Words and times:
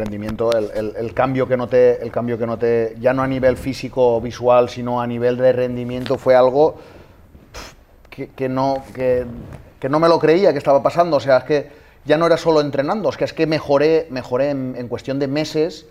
el, 0.00 1.14
cambio 1.14 1.46
que 1.48 1.56
noté, 1.56 2.02
el 2.02 2.10
cambio 2.10 2.38
que 2.38 2.46
noté, 2.46 2.96
ya 3.00 3.12
no 3.12 3.22
a 3.22 3.26
nivel 3.26 3.56
físico 3.56 4.20
visual, 4.20 4.68
sino 4.68 5.00
a 5.00 5.06
nivel 5.06 5.36
de 5.36 5.52
rendimiento, 5.52 6.18
fue 6.18 6.34
algo 6.34 6.76
que, 8.10 8.48
no, 8.48 8.82
que, 8.94 9.26
no 9.88 10.00
me 10.00 10.08
lo 10.08 10.18
creía 10.18 10.52
que 10.52 10.58
estaba 10.58 10.82
pasando. 10.82 11.16
O 11.16 11.20
sea, 11.20 11.38
es 11.38 11.44
que 11.44 11.70
ya 12.04 12.18
no 12.18 12.26
era 12.26 12.36
solo 12.36 12.60
entrenando, 12.60 13.08
es 13.08 13.16
que 13.16 13.24
es 13.24 13.32
que 13.32 13.46
mejoré, 13.46 14.08
mejoré 14.10 14.50
en, 14.50 14.88
cuestión 14.88 15.18
de 15.18 15.28
meses. 15.28 15.86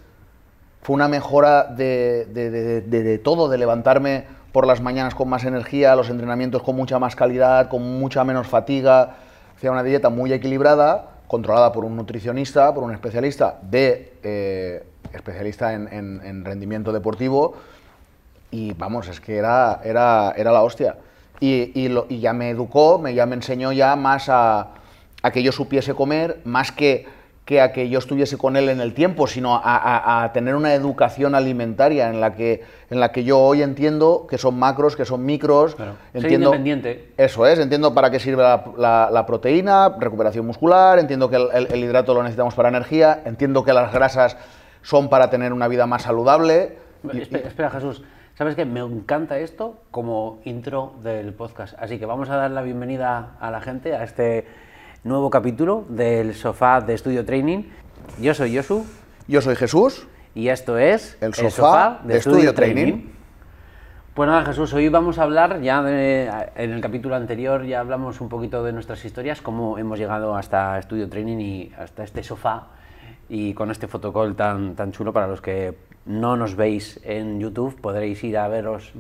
Fue 0.82 0.94
una 0.94 1.08
mejora 1.08 1.64
de, 1.64 2.26
de 2.26 3.18
todo, 3.20 3.50
de 3.50 3.58
levantarme 3.58 4.26
por 4.52 4.66
las 4.66 4.82
mañanas 4.82 5.16
con 5.16 5.30
más 5.30 5.44
energía, 5.44 5.96
los 5.96 6.10
entrenamientos 6.10 6.64
con 6.64 6.76
mucha 6.76 7.00
más 7.00 7.16
calidad, 7.16 7.70
con 7.70 8.00
mucha 8.00 8.24
menos 8.24 8.48
fatiga. 8.48 9.18
Hacía 9.56 9.72
una 9.72 9.84
dieta 9.84 10.10
muy 10.10 10.32
equilibrada 10.32 11.17
controlada 11.28 11.72
por 11.72 11.86
un 11.86 11.96
nutricionista, 11.96 12.74
por 12.74 12.84
un 12.84 12.94
especialista 12.94 13.60
de 13.62 14.14
eh, 14.24 14.84
especialista 15.14 15.74
en, 15.74 16.46
rendimiento 16.46 16.92
deportivo 16.92 17.56
y 18.52 18.74
vamos, 18.74 19.08
es 19.08 19.20
que 19.20 19.38
era, 19.38 19.82
era, 19.84 20.34
era 20.38 20.52
la 20.52 20.64
hostia. 20.64 20.98
Y, 21.40 21.90
ya 22.20 22.34
me 22.34 22.50
educó, 22.50 22.98
me, 22.98 23.14
ya 23.14 23.26
me 23.26 23.36
enseñó 23.36 23.72
ya 23.72 23.96
más 23.96 24.30
a, 24.30 24.70
a 25.22 25.32
que 25.32 25.44
yo 25.44 25.52
supiese 25.52 25.94
comer, 25.94 26.42
más 26.46 26.72
que 26.72 27.06
que 27.48 27.62
a 27.62 27.72
que 27.72 27.88
yo 27.88 28.00
estuviese 28.00 28.38
con 28.38 28.58
él 28.58 28.68
en 28.68 28.82
el 28.82 28.94
tiempo, 28.94 29.26
sino 29.26 29.62
a, 29.64 30.30
tener 30.34 30.54
una 30.54 30.74
educación 30.74 31.34
alimentaria 31.34 32.10
en 32.10 32.20
la 32.20 32.36
que 32.36 32.62
en 32.90 33.00
la 33.00 33.14
que 33.14 33.24
yo 33.24 33.40
hoy 33.40 33.62
entiendo 33.62 34.28
que 34.30 34.38
son 34.38 34.60
macros, 34.60 34.98
que 34.98 35.06
son 35.06 35.26
micros, 35.26 35.78
entiendo 36.14 36.48
independiente. 36.48 37.14
Eso 37.16 37.48
es, 37.48 37.58
entiendo 37.60 37.94
para 37.94 38.12
qué 38.12 38.20
sirve 38.20 38.44
la, 38.44 39.24
proteína, 39.26 39.96
recuperación 39.98 40.46
muscular, 40.46 41.00
entiendo 41.00 41.30
que 41.30 41.38
el, 41.38 41.82
hidrato 41.82 42.14
lo 42.14 42.22
necesitamos 42.22 42.54
para 42.54 42.68
energía, 42.68 43.22
entiendo 43.24 43.64
que 43.64 43.72
las 43.72 43.94
grasas 43.94 44.36
son 44.82 45.08
para 45.08 45.30
tener 45.30 45.54
una 45.54 45.70
vida 45.70 45.88
más 45.88 46.02
saludable. 46.02 46.78
Espera, 47.14 47.70
Jesús. 47.70 48.04
¿Sabes 48.38 48.56
qué? 48.56 48.66
Me 48.66 48.82
encanta 48.82 49.40
esto 49.40 49.78
como 49.90 50.42
intro 50.44 50.96
del 51.02 51.34
podcast. 51.34 51.76
Así 51.80 51.98
que 51.98 52.06
vamos 52.06 52.30
a 52.30 52.36
dar 52.36 52.52
la 52.52 52.62
bienvenida 52.62 53.38
a 53.40 53.52
la 53.52 53.62
gente 53.62 53.96
a 53.96 54.04
este 54.04 54.67
nuevo 55.08 55.30
capítulo 55.30 55.86
del 55.88 56.36
sofá 56.36 56.82
de 56.82 56.94
Estudio 56.94 57.26
Training. 57.26 57.64
Yo 58.20 58.34
soy 58.34 58.52
Yosu. 58.52 58.86
Yo 59.28 59.42
soy 59.42 59.56
Jesús. 59.56 60.06
Y 60.36 60.50
esto 60.50 60.78
es 60.78 61.18
el 61.22 61.34
sofá, 61.34 62.02
de, 62.04 62.18
Estudio, 62.18 62.54
Training. 62.54 63.10
Pues 64.14 64.28
nada, 64.30 64.46
Jesús, 64.46 64.74
hoy 64.74 64.90
vamos 64.90 65.18
a 65.18 65.24
hablar, 65.24 65.62
ya 65.62 65.80
en 65.80 66.72
el 66.72 66.82
capítulo 66.82 67.16
anterior 67.16 67.66
ya 67.66 67.80
hablamos 67.80 68.22
un 68.22 68.30
poquito 68.30 68.64
de 68.64 68.72
nuestras 68.72 69.04
historias, 69.04 69.42
cómo 69.42 69.78
hemos 69.78 69.98
llegado 69.98 70.36
hasta 70.36 70.78
Estudio 70.78 71.10
Training 71.10 71.40
y 71.40 71.72
hasta 71.78 72.04
este 72.04 72.22
sofá 72.22 72.68
y 73.30 73.54
con 73.54 73.72
este 73.72 73.88
fotocall 73.88 74.36
tan, 74.36 74.76
tan 74.76 74.92
chulo 74.92 75.14
para 75.14 75.28
los 75.28 75.42
que 75.42 75.76
no 76.06 76.38
nos 76.38 76.56
veis 76.56 77.00
en 77.04 77.40
YouTube, 77.40 77.80
podréis 77.82 78.24
ir 78.24 78.38
a 78.38 78.48
veros 78.48 78.94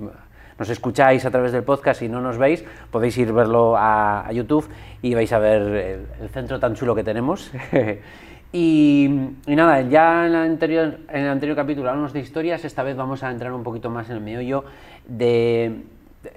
nos 0.57 0.69
escucháis 0.69 1.25
a 1.25 1.31
través 1.31 1.51
del 1.51 1.63
podcast 1.63 2.01
y 2.01 2.09
no 2.09 2.21
nos 2.21 2.37
veis, 2.37 2.63
podéis 2.91 3.17
ir 3.17 3.31
verlo 3.31 3.75
a, 3.77 4.29
YouTube 4.31 4.67
y 5.01 5.13
vais 5.13 5.31
a 5.33 5.39
ver 5.39 6.07
el, 6.21 6.29
centro 6.29 6.59
tan 6.59 6.75
chulo 6.75 6.95
que 6.95 7.03
tenemos. 7.03 7.51
y, 8.51 9.09
nada, 9.47 9.81
ya 9.81 10.25
en 10.25 10.33
el, 10.33 10.51
anterior, 10.51 10.99
en 11.09 11.23
el 11.23 11.29
anterior 11.29 11.55
capítulo 11.55 11.89
hablamos 11.89 12.13
de 12.13 12.19
historias, 12.19 12.65
esta 12.65 12.83
vez 12.83 12.95
vamos 12.95 13.23
a 13.23 13.31
entrar 13.31 13.53
un 13.53 13.63
poquito 13.63 13.89
más 13.89 14.09
en 14.09 14.17
el 14.17 14.21
meollo 14.21 14.65
de... 15.07 15.83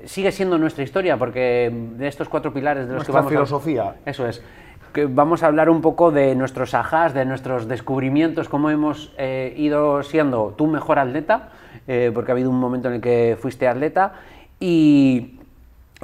Sigue 0.05 0.31
siendo 0.31 0.57
nuestra 0.57 0.85
historia, 0.85 1.17
porque 1.17 1.73
de 1.97 2.07
estos 2.07 2.29
cuatro 2.29 2.53
pilares 2.53 2.87
de 2.87 2.95
los 2.95 3.05
que 3.05 3.13
vamos 3.13 3.31
filosofía. 3.31 3.97
eso 4.05 4.27
es 4.29 4.43
que 4.93 5.07
vamos 5.07 5.43
a 5.43 5.47
hablar 5.47 5.71
un 5.71 5.81
poco 5.81 6.11
de 6.11 6.35
nuestros 6.35 6.75
ajás, 6.75 7.15
de 7.15 7.25
nuestros 7.25 7.69
descubrimientos, 7.69 8.49
cómo 8.49 8.71
hemos 8.71 9.13
eh, 9.19 9.55
ido 9.57 10.03
siendo 10.03 10.55
tu 10.57 10.67
mejor 10.67 10.99
atleta, 10.99 11.51
eh, 11.87 12.11
porque 12.15 12.33
ha 12.33 12.35
habido 12.35 12.51
un 12.51 12.59
momento 12.59 12.89
en 12.89 12.95
el 12.95 13.01
que 13.01 13.37
fuiste 13.41 13.69
atleta, 13.69 14.15
y, 14.59 15.37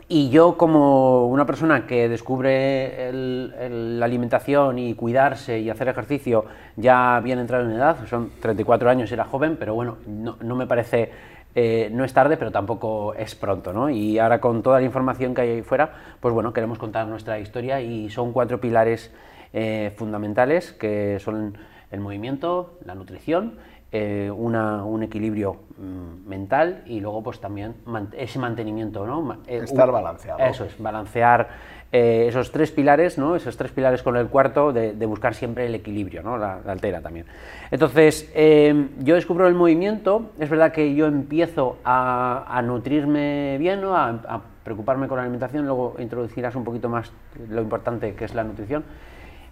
yo 0.08 0.58
como 0.58 1.26
una 1.26 1.46
persona 1.46 1.86
que 1.86 2.08
descubre 2.08 3.10
la 3.12 4.04
alimentación 4.04 4.78
y 4.78 4.94
cuidarse 4.94 5.58
y 5.58 5.70
hacer 5.70 5.88
ejercicio 5.88 6.44
ya 6.76 7.18
bien 7.20 7.38
entrado 7.38 7.64
en 7.64 7.72
edad, 7.72 7.96
son 8.06 8.30
34 8.40 8.90
años, 8.90 9.10
era 9.10 9.24
joven, 9.24 9.56
pero 9.58 9.74
bueno, 9.74 9.96
no 10.06 10.54
me 10.54 10.66
parece 10.66 11.10
eh, 11.58 11.88
no 11.90 12.04
es 12.04 12.12
tarde, 12.12 12.36
pero 12.36 12.52
tampoco 12.52 13.14
es 13.14 13.34
pronto, 13.34 13.72
¿no? 13.72 13.88
Y 13.88 14.18
ahora 14.18 14.42
con 14.42 14.62
toda 14.62 14.78
la 14.78 14.84
información 14.84 15.34
que 15.34 15.40
hay 15.40 15.50
ahí 15.52 15.62
fuera, 15.62 15.90
pues 16.20 16.34
bueno, 16.34 16.52
queremos 16.52 16.76
contar 16.76 17.06
nuestra 17.06 17.38
historia 17.40 17.80
y 17.80 18.10
son 18.10 18.34
cuatro 18.34 18.60
pilares 18.60 19.10
eh, 19.54 19.90
fundamentales 19.96 20.72
que 20.72 21.18
son 21.18 21.56
el 21.90 22.00
movimiento, 22.00 22.78
la 22.84 22.94
nutrición, 22.94 23.56
eh, 23.98 24.30
un 24.30 25.02
equilibrio 25.02 25.56
mm, 25.78 26.28
mental 26.28 26.82
y 26.86 27.00
luego 27.00 27.22
pues 27.22 27.40
también 27.40 27.74
ese 28.16 28.38
mantenimiento, 28.38 29.06
¿no? 29.06 29.38
Estar 29.46 29.90
balanceado. 29.90 30.38
Eso 30.40 30.64
es, 30.64 30.78
balancear 30.78 31.48
eh, 31.92 32.26
esos 32.28 32.50
tres 32.50 32.72
pilares, 32.72 33.16
¿no? 33.16 33.36
esos 33.36 33.56
tres 33.56 33.70
pilares 33.70 34.02
con 34.02 34.16
el 34.16 34.26
cuarto, 34.26 34.72
de, 34.72 34.92
buscar 35.06 35.34
siempre 35.34 35.66
el 35.66 35.74
equilibrio, 35.74 36.22
¿no? 36.22 36.36
la, 36.36 36.60
altera 36.66 37.00
también. 37.00 37.26
Entonces, 37.70 38.30
eh, 38.34 38.88
yo 38.98 39.14
descubro 39.14 39.46
el 39.46 39.54
movimiento, 39.54 40.32
es 40.38 40.50
verdad 40.50 40.72
que 40.72 40.94
yo 40.94 41.06
empiezo 41.06 41.78
a, 41.84 42.60
nutrirme 42.64 43.56
bien, 43.58 43.80
¿no? 43.80 43.96
a, 43.96 44.42
preocuparme 44.64 45.06
con 45.06 45.16
la 45.16 45.22
alimentación, 45.22 45.64
luego 45.64 45.94
introducirás 45.98 46.56
un 46.56 46.64
poquito 46.64 46.88
más 46.88 47.12
lo 47.48 47.62
importante 47.62 48.14
que 48.14 48.24
es 48.24 48.34
la 48.34 48.42
nutrición, 48.42 48.84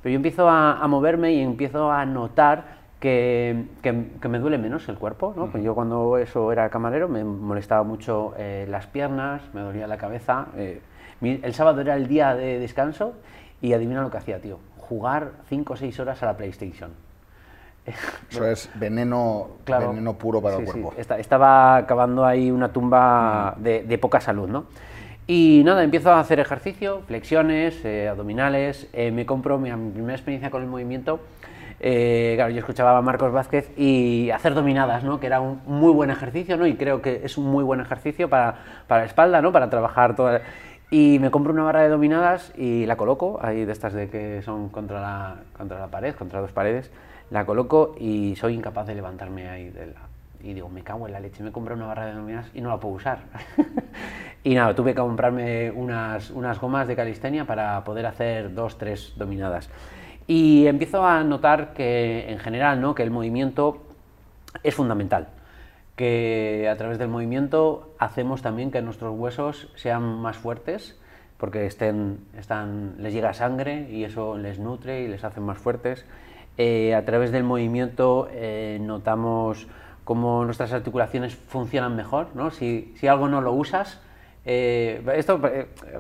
pero 0.03 0.13
yo 0.13 0.17
empiezo 0.17 0.49
a, 0.49 0.87
moverme 0.89 1.33
y 1.33 1.41
empiezo 1.41 1.91
a 1.91 2.05
notar 2.05 2.84
que, 3.05 4.29
me 4.29 4.39
duele 4.39 4.57
menos 4.57 4.89
el 4.89 4.97
cuerpo. 4.97 5.35
¿no? 5.37 5.49
Pues 5.49 5.63
yo 5.63 5.75
cuando 5.75 6.17
eso 6.17 6.51
era 6.51 6.71
camarero 6.71 7.09
me 7.09 7.23
molestaba 7.23 7.83
mucho 7.83 8.35
eh, 8.39 8.67
las 8.69 8.87
piernas, 8.87 9.43
me 9.53 9.61
dolía 9.61 9.87
la 9.87 9.99
cabeza. 9.99 10.47
El 11.21 11.55
sábado 11.55 11.83
era 11.83 11.95
el 11.97 12.09
día 12.09 12.35
de 12.35 12.59
descanso 12.59 13.13
y 13.61 13.75
adivina 13.75 14.01
lo 14.01 14.11
que 14.11 14.17
hacía, 14.17 14.41
tío. 14.41 14.59
Jugar 14.79 15.33
5 15.49 15.73
o 15.73 15.77
6 15.77 16.01
horas 16.01 16.23
a 16.23 16.27
la 16.27 16.37
PlayStation. 16.37 16.93
Eso 18.31 18.47
es 18.47 18.71
veneno, 18.75 19.49
veneno 19.67 20.15
puro 20.15 20.41
para 20.41 20.57
el 20.57 20.65
cuerpo. 20.65 20.95
estaba 20.97 21.77
acabando 21.77 22.25
ahí 22.25 22.51
una 22.51 22.73
tumba 22.73 23.55
de, 23.59 23.99
poca 23.99 24.21
salud, 24.21 24.49
¿no? 24.49 24.65
Y 25.27 25.63
nada, 25.65 25.83
empiezo 25.83 26.11
a 26.11 26.21
hacer 26.21 26.41
ejercicio, 26.41 27.03
flexiones, 27.07 27.83
eh, 27.85 28.09
abdominales, 28.09 28.89
eh, 28.93 29.11
me 29.11 29.25
compro 29.25 29.59
mi, 29.59 29.71
primera 29.71 30.15
experiencia 30.15 30.51
con 30.51 30.63
el 30.63 30.69
movimiento. 30.69 31.21
Eh, 31.87 32.33
claro, 32.37 32.51
yo 32.51 32.61
escuchaba 32.61 32.97
a 32.97 33.03
Marcos 33.03 33.31
Vázquez 33.31 33.71
y 33.77 34.31
hacer 34.31 34.55
dominadas, 34.55 35.05
¿no? 35.05 35.21
Que 35.21 35.27
era 35.27 35.43
un 35.43 35.61
muy 35.67 35.93
buen 35.93 36.09
ejercicio, 36.09 36.57
¿no? 36.57 36.67
Y 36.67 36.77
creo 36.77 37.03
que 37.03 37.21
es 37.25 37.37
un 37.37 37.45
muy 37.45 37.63
buen 37.63 37.79
ejercicio 37.79 38.31
para, 38.31 38.55
para 38.87 39.03
la 39.03 39.07
espalda, 39.07 39.43
¿no? 39.43 39.53
Para 39.53 39.69
trabajar 39.69 40.17
toda... 40.17 40.41
Y 40.91 41.19
me 41.19 41.31
compro 41.31 41.53
una 41.53 41.63
barra 41.63 41.83
de 41.83 41.91
dominadas 41.91 42.55
y 42.57 42.87
la 42.87 42.97
coloco, 42.97 43.39
ahí 43.43 43.67
de 43.67 43.73
estas 43.73 43.93
de 43.93 44.09
que 44.09 44.41
son 44.41 44.71
contra 44.71 44.99
la, 44.99 45.37
contra 45.55 45.79
la 45.79 45.89
pared, 45.89 46.15
contra 46.15 46.41
dos 46.41 46.53
paredes, 46.53 46.91
la 47.29 47.45
coloco 47.45 47.95
y 48.01 48.35
soy 48.37 48.55
incapaz 48.55 48.87
de 48.87 48.95
levantarme 48.95 49.51
ahí 49.51 49.69
de 49.69 49.89
la, 49.89 50.01
y 50.43 50.55
digo, 50.55 50.71
me 50.71 50.83
cago 50.83 51.07
en 51.07 51.13
la 51.13 51.21
leche, 51.21 51.43
me 51.43 51.53
compré 51.53 51.75
una 51.75 51.87
barra 51.87 52.07
de 52.07 52.15
dominadas 52.15 52.51
y 52.55 52.63
no 52.63 52.71
la 52.71 52.79
puedo 52.81 52.95
usar. 52.95 53.19
y 54.43 54.55
nada, 54.55 54.75
tuve 54.75 54.95
que 54.95 55.01
comprarme 55.01 55.71
unas, 55.71 56.31
unas 56.31 56.59
gomas 56.59 56.89
de 56.89 56.97
calistenia 56.97 57.45
para 57.45 57.85
poder 57.85 58.07
hacer 58.07 58.55
dos, 58.55 58.79
tres 58.79 59.13
dominadas. 59.17 59.69
Y 60.27 60.67
empiezo 60.67 61.05
a 61.07 61.23
notar 61.23 61.75
que 61.75 62.31
en 62.31 62.39
general, 62.39 62.81
¿no? 62.81 62.95
que 62.95 63.03
el 63.03 63.11
movimiento 63.11 63.83
es 64.63 64.75
fundamental 64.75 65.29
que 65.97 66.69
a 66.69 66.77
través 66.77 66.99
del 66.99 67.09
movimiento 67.09 67.95
hacemos 67.99 68.43
también 68.43 68.71
que 68.71 68.83
nuestros 68.83 69.17
huesos 69.17 69.69
sean 69.77 70.03
más 70.03 70.37
fuertes 70.37 70.99
porque 71.39 71.67
estén, 71.67 72.19
están, 72.39 72.95
les 72.99 73.13
llega 73.13 73.33
sangre 73.35 73.89
y 73.91 74.05
eso 74.05 74.37
les 74.39 74.59
nutre 74.59 75.03
y 75.03 75.09
les 75.09 75.25
hace 75.25 75.41
más 75.41 75.59
fuertes. 75.59 76.05
Eh, 76.57 76.95
a 76.95 77.05
través 77.05 77.33
del 77.33 77.43
movimiento 77.43 78.29
eh, 78.31 78.79
notamos 78.81 79.67
cómo 80.05 80.45
nuestras 80.45 80.73
articulaciones 80.73 81.35
funcionan 81.35 81.97
mejor. 81.97 82.29
¿no? 82.35 82.51
Si, 82.51 82.95
si 82.97 83.09
algo 83.09 83.29
no 83.29 83.41
lo 83.41 83.53
usas, 83.53 84.01
eh, 84.47 85.03
esto 85.17 85.41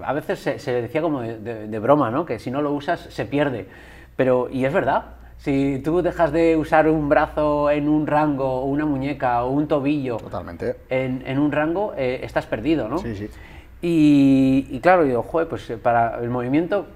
a 0.02 0.12
veces 0.12 0.38
se, 0.38 0.72
decía 0.72 1.02
como 1.02 1.20
de, 1.20 1.66
de, 1.66 1.78
broma, 1.78 2.10
¿no? 2.10 2.24
que 2.24 2.38
si 2.38 2.50
no 2.50 2.62
lo 2.62 2.72
usas 2.72 3.00
se 3.00 3.24
pierde. 3.24 3.66
Pero, 4.16 4.48
y 4.50 4.64
es 4.64 4.72
verdad, 4.72 5.14
si 5.38 5.80
tú 5.84 6.00
dejas 6.00 6.32
de 6.32 6.56
usar 6.56 6.88
un 6.88 7.08
brazo 7.08 7.70
en 7.70 7.88
un 7.88 8.06
rango, 8.06 8.62
o 8.62 8.64
una 8.64 8.86
muñeca, 8.86 9.44
o 9.44 9.50
un 9.50 9.68
tobillo 9.68 10.16
Totalmente. 10.16 10.76
En, 10.88 11.38
un 11.38 11.52
rango, 11.52 11.92
eh, 11.96 12.20
estás 12.22 12.46
perdido, 12.46 12.88
¿no? 12.88 12.98
Sí, 12.98 13.14
sí. 13.14 13.28
Y, 13.82 14.80
claro, 14.80 15.04
digo, 15.04 15.22
joder, 15.22 15.46
pues 15.46 15.68
eh, 15.68 15.76
para 15.76 16.18
el 16.20 16.30
movimiento, 16.30 16.86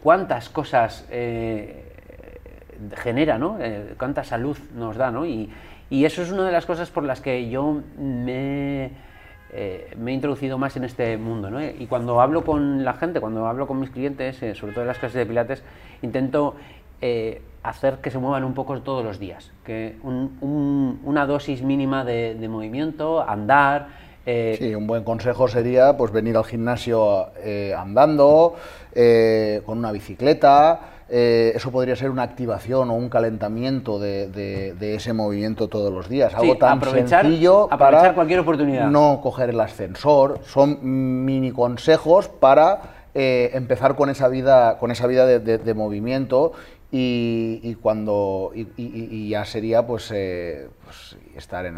¿cuántas 0.00 0.48
cosas 0.48 1.04
eh, 1.10 1.92
genera, 2.94 3.38
¿no? 3.38 3.58
¿Cuánta 3.98 4.22
salud 4.22 4.56
nos 4.76 4.96
da, 4.96 5.10
¿no? 5.10 5.26
Y, 5.26 5.50
eso 5.90 6.22
es 6.22 6.32
una 6.32 6.44
de 6.44 6.52
las 6.52 6.66
cosas 6.66 6.90
por 6.90 7.04
las 7.04 7.20
que 7.20 7.48
yo 7.48 7.80
me, 7.98 8.90
me 9.96 10.10
he 10.10 10.14
introducido 10.14 10.58
más 10.58 10.76
en 10.76 10.84
este 10.84 11.16
mundo, 11.16 11.50
¿no? 11.50 11.64
Y 11.64 11.86
cuando 11.86 12.20
hablo 12.20 12.44
con 12.44 12.84
la 12.84 12.94
gente, 12.94 13.20
cuando 13.20 13.46
hablo 13.46 13.66
con 13.66 13.78
mis 13.78 13.90
clientes, 13.90 14.36
sobre 14.58 14.72
todo 14.72 14.82
en 14.82 14.88
las 14.88 14.98
clases 14.98 15.18
de 15.18 15.26
pilates, 15.26 15.62
intento 16.02 16.56
eh, 17.06 17.42
hacer 17.62 17.98
que 17.98 18.10
se 18.10 18.18
muevan 18.18 18.44
un 18.44 18.54
poco 18.54 18.80
todos 18.80 19.04
los 19.04 19.18
días, 19.18 19.52
que 19.62 19.96
una 20.02 21.26
dosis 21.26 21.62
mínima 21.62 22.02
de, 22.04 22.48
movimiento, 22.48 23.26
andar. 23.28 23.88
Eh, 24.24 24.56
sí, 24.58 24.74
un 24.74 24.86
buen 24.86 25.04
consejo 25.04 25.48
sería 25.48 25.96
pues 25.98 26.12
venir 26.12 26.36
al 26.36 26.44
gimnasio 26.44 27.28
eh, 27.42 27.74
andando, 27.76 28.56
con 29.66 29.78
una 29.78 29.92
bicicleta. 29.92 30.93
Eso 31.08 31.70
podría 31.70 31.96
ser 31.96 32.10
una 32.10 32.22
activación 32.22 32.90
o 32.90 32.94
un 32.94 33.08
calentamiento 33.08 33.98
de, 33.98 34.74
ese 34.80 35.12
movimiento 35.12 35.68
todos 35.68 35.92
los 35.92 36.08
días. 36.08 36.34
Algo 36.34 36.56
tan 36.56 36.78
aprovechar, 36.78 37.24
sencillo 37.24 37.64
aprovechar 37.70 38.00
para 38.02 38.14
cualquier 38.14 38.40
oportunidad. 38.40 38.88
no 38.88 39.20
coger 39.22 39.50
el 39.50 39.60
ascensor. 39.60 40.40
Son 40.44 40.78
mini 41.24 41.50
consejos 41.50 42.28
para 42.28 43.04
empezar 43.14 43.94
con 43.96 44.10
esa 44.10 44.28
vida, 44.28 44.78
con 44.78 44.90
esa 44.90 45.06
vida 45.06 45.26
de, 45.26 45.74
movimiento 45.74 46.52
y, 46.90 47.74
cuando 47.76 48.52
y, 48.54 49.28
ya 49.28 49.44
sería 49.44 49.86
pues, 49.86 50.10
eh, 50.14 50.68
pues 50.84 51.16
estar 51.36 51.66
en, 51.66 51.76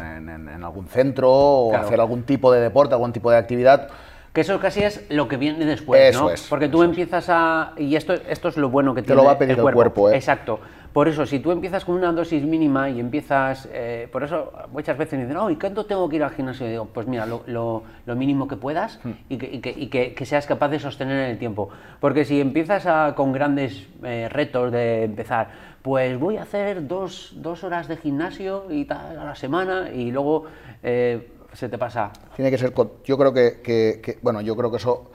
algún 0.64 0.88
centro 0.88 1.31
o 1.31 1.75
hacer 1.75 2.00
algún 2.00 2.25
tipo 2.25 2.52
de 2.52 2.61
deporte, 2.61 2.94
algún 2.94 3.12
tipo 3.12 3.31
de 3.31 3.37
actividad. 3.38 3.88
Que 4.36 4.42
eso 4.42 4.60
casi 4.60 4.82
es 4.82 5.02
lo 5.08 5.28
que 5.28 5.38
viene 5.38 5.64
después, 5.64 6.10
eso 6.10 6.24
¿no? 6.24 6.30
Es, 6.30 6.46
Porque 6.46 6.68
tú 6.68 6.82
empiezas 6.82 7.30
a... 7.30 7.72
Y 7.78 7.96
esto, 7.96 8.12
esto 8.12 8.48
es 8.48 8.58
lo 8.58 8.68
bueno 8.68 8.94
que 8.94 9.00
Te 9.00 9.06
tiene 9.06 9.22
lo 9.22 9.26
va 9.26 9.32
a 9.32 9.38
pedir 9.38 9.58
el 9.58 9.72
cuerpo. 9.72 10.10
¿eh? 10.10 10.14
Exacto. 10.14 10.60
Por 10.92 11.08
eso, 11.08 11.24
si 11.24 11.40
tú 11.40 11.52
empiezas 11.52 11.86
con 11.86 11.94
una 11.94 12.12
dosis 12.12 12.42
mínima 12.42 12.90
y 12.90 13.00
empiezas, 13.00 13.66
eh, 13.72 14.10
por 14.12 14.24
eso 14.24 14.52
muchas 14.72 14.98
veces 14.98 15.18
me 15.18 15.24
dicen, 15.24 15.38
oh, 15.38 15.48
¿y 15.48 15.56
cuánto 15.56 15.86
tengo 15.86 16.06
que 16.10 16.16
ir 16.16 16.22
al 16.22 16.32
gimnasio? 16.32 16.66
Y 16.66 16.70
digo, 16.72 16.84
pues 16.84 17.06
mira, 17.06 17.24
lo, 17.24 17.44
lo, 17.46 18.14
mínimo 18.14 18.46
que 18.46 18.56
puedas 18.56 19.00
hmm. 19.02 19.10
y, 19.30 19.38
que, 19.38 19.46
y, 19.54 19.60
que, 19.60 19.70
y 20.04 20.14
que, 20.14 20.26
seas 20.26 20.46
capaz 20.46 20.68
de 20.68 20.80
sostener 20.80 21.18
en 21.24 21.30
el 21.30 21.38
tiempo. 21.38 21.70
Porque 21.98 22.26
si 22.26 22.38
empiezas 22.38 22.84
a, 22.84 23.14
con 23.16 23.32
grandes 23.32 23.88
eh, 24.04 24.28
retos 24.30 24.70
de 24.70 25.04
empezar, 25.04 25.48
pues 25.80 26.20
voy 26.20 26.36
a 26.36 26.42
hacer 26.42 26.86
dos, 26.86 27.32
dos, 27.36 27.64
horas 27.64 27.88
de 27.88 27.96
gimnasio 27.96 28.66
y 28.68 28.84
tal 28.84 29.18
a 29.18 29.24
la 29.24 29.34
semana 29.34 29.90
y 29.90 30.10
luego 30.10 30.44
eh, 30.82 31.26
se 31.56 31.69
te 31.69 31.79
pasa. 31.79 32.12
Tiene 32.37 32.50
que 32.50 32.58
ser, 32.58 32.73
yo 33.05 33.19
creo 33.19 33.32
que, 33.32 33.61
que 33.62 34.19
bueno, 34.23 34.41
yo 34.41 34.56
creo 34.56 34.70
que 34.70 34.76
eso 34.76 35.11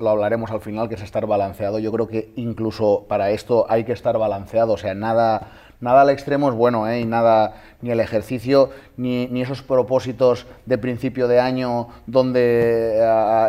lo 0.00 0.10
hablaremos 0.10 0.50
al 0.50 0.60
final, 0.60 0.88
que 0.88 0.94
es 0.94 1.02
estar 1.02 1.26
balanceado. 1.26 1.78
Yo 1.78 1.92
creo 1.92 2.08
que 2.08 2.32
incluso 2.36 3.04
para 3.08 3.30
esto 3.30 3.66
hay 3.68 3.84
que 3.84 3.92
estar 3.92 4.18
balanceado, 4.18 4.72
o 4.72 4.78
sea, 4.78 4.94
nada, 4.94 5.48
nada 5.80 6.02
al 6.02 6.10
extremo 6.10 6.48
es 6.48 6.54
bueno, 6.54 6.88
¿eh? 6.88 7.00
y 7.00 7.04
nada, 7.04 7.54
ni 7.82 7.90
el 7.90 8.00
ejercicio, 8.00 8.70
ni, 8.96 9.26
ni, 9.28 9.42
esos 9.42 9.62
propósitos 9.62 10.46
de 10.66 10.78
principio 10.78 11.28
de 11.28 11.40
año 11.40 11.88
donde 12.06 12.98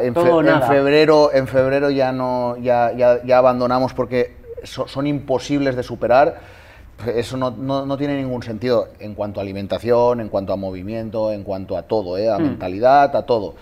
en, 0.02 0.14
febrero, 0.14 1.32
en 1.34 1.48
febrero 1.48 1.90
ya, 1.90 2.12
no, 2.12 2.58
ya, 2.58 2.92
ya, 2.92 3.38
abandonamos 3.38 3.94
porque 3.94 4.38
son 4.64 5.08
imposibles 5.08 5.76
de 5.76 5.84
superar. 5.84 6.59
Eso 7.08 7.38
no, 7.38 7.52
no, 7.52 7.98
tiene 7.98 8.18
ningún 8.18 8.44
sentido 8.44 8.90
en 9.00 9.16
cuanto 9.16 9.40
a 9.40 9.44
alimentación, 9.44 10.20
en 10.20 10.30
cuanto 10.30 10.54
a 10.54 10.58
movimiento, 10.58 11.32
en 11.32 11.44
cuanto 11.44 11.78
a 11.78 11.84
todo, 11.84 12.18
¿eh? 12.18 12.30
a 12.30 12.38
hmm. 12.38 12.44
mentalidad, 12.44 13.16
a 13.16 13.26
todo. 13.26 13.56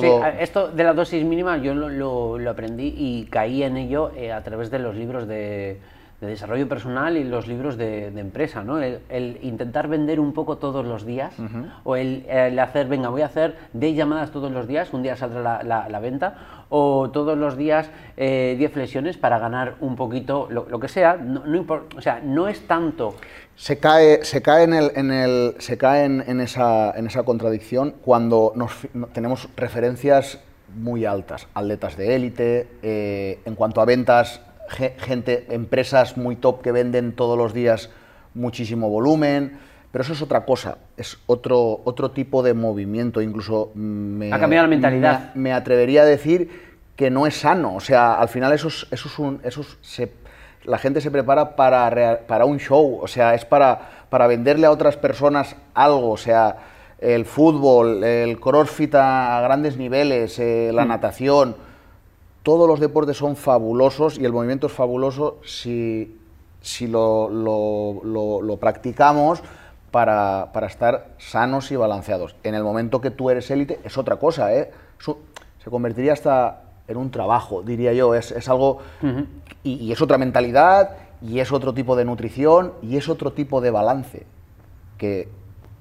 Sí, 0.00 0.08
esto 0.40 0.68
de 0.68 0.82
la 0.82 0.94
dosis 0.94 1.24
mínima 1.24 1.58
yo 1.58 1.72
lo, 1.72 2.38
lo, 2.38 2.50
aprendí 2.50 2.92
y 2.96 3.26
caí 3.26 3.62
en 3.62 3.76
ello 3.76 4.10
eh, 4.16 4.32
a 4.32 4.42
través 4.42 4.68
de 4.68 4.80
los 4.80 4.96
libros 4.96 5.28
de, 5.28 5.78
de 6.20 6.28
desarrollo 6.28 6.66
personal 6.66 7.16
y 7.16 7.24
los 7.24 7.46
libros 7.46 7.76
de, 7.76 8.06
empresa, 8.06 8.64
¿no? 8.64 8.80
El, 8.80 9.38
intentar 9.42 9.88
vender 9.88 10.18
un 10.18 10.32
poco 10.32 10.56
todos 10.56 10.84
los 10.86 11.04
días 11.04 11.34
o 11.84 11.96
el, 11.96 12.24
hacer, 12.58 12.88
venga, 12.88 13.10
voy 13.10 13.22
a 13.22 13.26
hacer 13.26 13.56
10 13.74 13.96
llamadas 13.96 14.30
todos 14.30 14.50
los 14.50 14.66
días, 14.66 14.92
un 14.92 15.02
día 15.02 15.16
saldrá 15.16 15.62
la, 15.62 15.88
la, 15.88 16.00
venta, 16.00 16.64
o 16.70 17.10
todos 17.10 17.36
los 17.36 17.56
días 17.56 17.90
10 18.16 18.16
eh, 18.16 18.70
flexiones 18.72 19.18
para 19.18 19.38
ganar 19.38 19.74
un 19.80 19.94
poquito, 19.94 20.48
lo, 20.50 20.80
que 20.80 20.88
sea, 20.88 21.16
no, 21.16 21.42
o 21.96 22.00
sea, 22.00 22.20
no 22.22 22.48
es 22.48 22.66
tanto... 22.66 23.14
Se 23.54 23.78
cae, 23.78 24.22
se 24.22 24.42
cae, 24.42 24.64
en, 24.64 24.74
el, 24.74 24.92
en, 24.96 25.10
el, 25.10 25.54
se 25.58 25.78
cae 25.78 26.04
en, 26.04 26.40
esa, 26.40 26.92
en 26.92 27.06
esa 27.06 27.22
contradicción 27.22 27.94
cuando 28.02 28.52
nos, 28.54 28.86
tenemos 29.14 29.48
referencias 29.56 30.40
muy 30.74 31.06
altas, 31.06 31.48
atletas 31.54 31.96
de 31.96 32.16
élite, 32.16 32.68
eh, 32.82 33.40
en 33.44 33.54
cuanto 33.54 33.80
a 33.80 33.86
ventas 33.86 34.42
gente, 34.68 35.46
empresas 35.50 36.16
muy 36.16 36.36
top 36.36 36.62
que 36.62 36.72
venden 36.72 37.12
todos 37.12 37.38
los 37.38 37.52
días 37.52 37.90
muchísimo 38.34 38.88
volumen, 38.88 39.58
pero 39.92 40.02
eso 40.02 40.12
es 40.12 40.22
otra 40.22 40.44
cosa, 40.44 40.78
es 40.96 41.18
otro, 41.26 41.80
otro 41.84 42.10
tipo 42.10 42.42
de 42.42 42.54
movimiento, 42.54 43.22
incluso 43.22 43.72
me, 43.74 44.32
ha 44.32 44.38
cambiado 44.38 44.66
la 44.66 44.70
mentalidad. 44.70 45.34
Me, 45.34 45.52
atrevería 45.52 46.02
a 46.02 46.04
decir 46.04 46.50
que 46.96 47.10
no 47.10 47.26
es 47.26 47.40
sano, 47.40 47.74
o 47.74 47.80
sea, 47.80 48.14
al 48.14 48.28
final 48.28 48.52
eso 48.52 48.68
es, 48.68 48.86
eso 48.90 49.08
es 49.08 49.18
un, 49.18 49.40
eso 49.42 49.64
se, 49.80 50.12
la 50.64 50.78
gente 50.78 51.00
se 51.00 51.10
prepara 51.10 51.56
para, 51.56 52.20
para 52.26 52.44
un 52.44 52.58
show, 52.58 52.98
o 53.00 53.06
sea, 53.06 53.34
es 53.34 53.44
para, 53.44 54.06
para 54.10 54.26
venderle 54.26 54.66
a 54.66 54.70
otras 54.70 54.96
personas 54.96 55.56
algo, 55.74 56.10
o 56.10 56.16
sea, 56.16 56.56
el 56.98 57.24
fútbol, 57.24 58.02
el 58.04 58.40
crossfit 58.40 58.94
a 58.94 59.40
grandes 59.42 59.76
niveles, 59.76 60.38
eh, 60.38 60.70
la 60.72 60.84
mm. 60.84 60.88
natación, 60.88 61.56
todos 62.46 62.68
los 62.68 62.78
deportes 62.78 63.16
son 63.16 63.34
fabulosos 63.34 64.20
y 64.20 64.24
el 64.24 64.32
movimiento 64.32 64.68
es 64.68 64.72
fabuloso 64.72 65.38
si, 65.44 66.16
si 66.60 66.86
lo, 66.86 67.28
lo, 67.28 68.56
practicamos 68.60 69.42
para, 69.90 70.50
para, 70.52 70.68
estar 70.68 71.08
sanos 71.18 71.72
y 71.72 71.76
balanceados. 71.76 72.36
En 72.44 72.54
el 72.54 72.62
momento 72.62 73.00
que 73.00 73.10
tú 73.10 73.30
eres 73.30 73.50
élite 73.50 73.80
es 73.82 73.98
otra 73.98 74.14
cosa, 74.14 74.54
¿eh? 74.54 74.70
se 75.02 75.70
convertiría 75.70 76.12
hasta 76.12 76.62
en 76.86 76.98
un 76.98 77.10
trabajo, 77.10 77.62
diría 77.62 77.92
yo, 77.92 78.14
es, 78.14 78.30
es 78.30 78.48
algo... 78.48 78.78
y, 79.64 79.90
es 79.90 80.00
otra 80.00 80.16
mentalidad, 80.16 80.98
y 81.20 81.40
es 81.40 81.50
otro 81.50 81.74
tipo 81.74 81.96
de 81.96 82.04
nutrición, 82.04 82.74
y 82.80 82.96
es 82.96 83.08
otro 83.08 83.32
tipo 83.32 83.60
de 83.60 83.72
balance, 83.72 84.24
que 84.98 85.28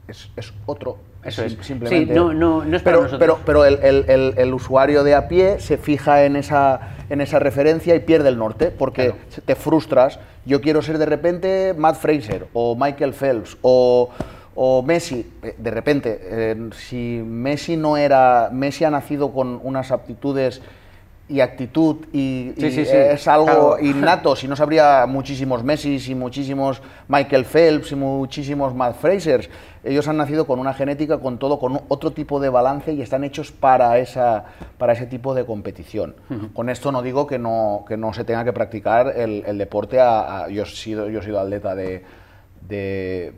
es, 0.07 0.30
es 0.36 0.54
otro 0.66 0.98
eso 1.25 1.44
es. 1.44 1.57
Simplemente. 1.62 2.13
Sí, 2.13 2.18
no, 2.18 2.34
no, 2.34 2.63
no 2.63 2.78
es 2.78 2.84
para 2.84 2.98
pero, 2.98 3.04
nosotros. 3.04 3.40
Pero, 3.44 3.46
pero 3.46 3.66
el, 3.66 4.06
el, 4.07 4.34
el, 4.38 4.54
usuario 4.54 5.04
de 5.04 5.16
a 5.16 5.28
pie 5.28 5.60
se 5.60 5.78
fija 5.78 6.24
en 6.24 6.36
esa, 6.36 6.80
en 7.10 7.19
esa 7.19 7.40
referencia 7.40 7.96
y 7.96 8.00
pierde 8.00 8.30
el 8.30 8.38
norte 8.38 8.69
porque 8.69 9.13
te 9.44 9.56
frustras. 9.56 10.19
Yo 10.46 10.62
quiero 10.62 10.84
ser 10.84 11.00
de 11.00 11.07
repente 11.07 11.74
Matt 11.75 11.96
Fraser 11.96 12.48
o 12.54 12.75
Michael 12.75 13.13
Phelps 13.13 13.57
o, 13.63 14.12
o 14.54 14.84
Messi. 14.84 15.28
Eh, 15.42 15.56
de 15.57 15.72
repente, 15.72 16.19
eh, 16.22 16.69
si 16.75 17.24
Messi 17.25 17.75
no 17.75 17.98
era. 17.98 18.50
Messi 18.52 18.84
ha 18.84 18.92
nacido 18.92 19.34
con 19.34 19.60
unas 19.63 19.92
aptitudes 19.92 20.62
y 21.27 21.39
actitud 21.39 22.06
y, 22.13 22.54
es 22.57 23.27
algo 23.27 23.80
innato, 23.80 24.36
si 24.36 24.48
no 24.48 24.56
sabría 24.56 25.06
muchísimos 25.07 25.63
Messi 25.63 25.98
y 26.07 26.16
muchísimos 26.16 26.81
Michael 27.07 27.45
Phelps 27.45 27.92
y 27.92 27.95
muchísimos 27.95 28.75
Matt 28.75 28.98
Frasers. 28.98 29.50
Ellos 29.83 30.07
han 30.07 30.18
nacido 30.18 30.45
con 30.45 30.59
una 30.59 30.73
genética, 30.73 31.19
con 31.19 31.40
todo, 31.40 31.59
con 31.59 31.81
otro 31.88 32.11
tipo 32.11 32.40
de 32.40 32.49
balance 32.49 32.94
y 32.94 33.02
están 33.02 33.23
hechos 33.23 33.52
para, 33.52 33.97
esa, 33.97 34.45
para 34.78 34.94
ese 34.94 35.07
tipo 35.07 35.33
de 35.33 35.45
competición. 35.45 36.16
Con 36.54 36.69
esto 36.69 36.92
no 36.92 37.02
digo 37.02 37.26
que 37.26 37.40
no, 37.40 37.85
que 37.88 37.97
no 37.97 38.14
se 38.14 38.23
tenga 38.23 38.44
que 38.44 38.54
practicar 38.54 39.14
el, 39.16 39.57
deporte. 39.57 39.97
yo, 40.52 40.64
he 40.64 40.66
sido, 40.66 41.09
yo 41.09 41.19
he 41.19 41.23
sido 41.23 41.40
atleta 41.40 41.73
de, 41.76 42.04
de, 42.68 43.33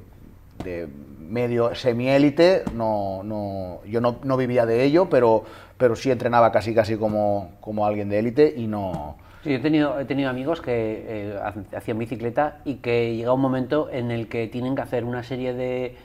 de 0.64 0.88
medio 1.28 1.76
semiélite, 1.76 2.64
no, 2.74 3.22
no, 3.24 3.82
yo 3.86 4.02
no, 4.02 4.18
no 4.24 4.38
vivía 4.38 4.66
de 4.66 4.84
ello, 4.84 5.10
pero 5.10 5.44
pero 5.78 5.96
sí 5.96 6.12
entrenaba 6.12 6.52
casi 6.52 6.74
casi 6.74 6.98
como, 6.98 7.52
como 7.62 7.86
alguien 7.86 8.10
de 8.10 8.20
élite 8.20 8.54
y 8.56 8.68
no... 8.68 9.18
Sí, 9.44 9.54
he 9.54 9.60
tenido, 9.60 10.00
he 10.00 10.06
tenido 10.06 10.30
amigos 10.30 10.62
que 10.62 11.06
eh, 11.08 11.40
hacían 11.76 12.00
bicicleta 12.00 12.60
y 12.66 12.76
que 12.76 13.16
llega 13.16 13.32
un 13.32 13.42
momento 13.42 13.90
en 13.92 14.12
el 14.12 14.28
que 14.28 14.48
tienen 14.48 14.76
que 14.76 14.82
hacer 14.82 15.06
una 15.06 15.24
serie 15.24 15.54
de... 15.54 15.96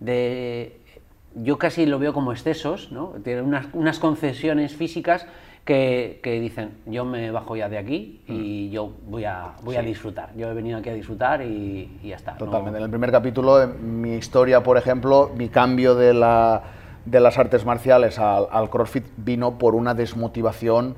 de 0.00 0.76
yo 1.36 1.58
casi 1.58 1.86
lo 1.86 2.00
veo 2.00 2.12
como 2.12 2.32
excesos, 2.32 2.90
¿no? 2.90 3.14
Tienen 3.22 3.44
unas, 3.44 3.66
unas 3.72 4.00
concesiones 4.00 4.74
físicas 4.74 5.26
que, 5.70 6.18
que, 6.20 6.40
dicen, 6.40 6.78
yo 6.84 7.04
me 7.04 7.30
bajo 7.30 7.54
ya 7.54 7.68
de 7.68 7.78
aquí 7.78 8.22
y 8.26 8.66
mm. 8.68 8.72
yo 8.72 8.92
voy 9.06 9.24
a, 9.24 9.52
voy 9.62 9.76
a 9.76 9.82
disfrutar. 9.82 10.30
Yo 10.34 10.50
he 10.50 10.52
venido 10.52 10.78
aquí 10.78 10.88
a 10.88 10.94
disfrutar 10.94 11.42
y, 11.42 11.98
y 12.02 12.08
ya 12.08 12.16
está. 12.16 12.36
Totalmente. 12.36 12.78
En 12.78 12.84
el 12.86 12.90
primer 12.90 13.12
capítulo, 13.12 13.68
mi 13.80 14.14
historia, 14.14 14.64
por 14.64 14.76
ejemplo, 14.78 15.30
mi 15.36 15.48
cambio 15.48 15.94
de 15.94 16.12
la 16.12 16.62
de 17.04 17.20
las 17.20 17.38
artes 17.38 17.64
marciales 17.64 18.18
al, 18.18 18.68
CrossFit 18.68 19.04
vino 19.16 19.58
por 19.58 19.76
una 19.76 19.94
desmotivación 19.94 20.96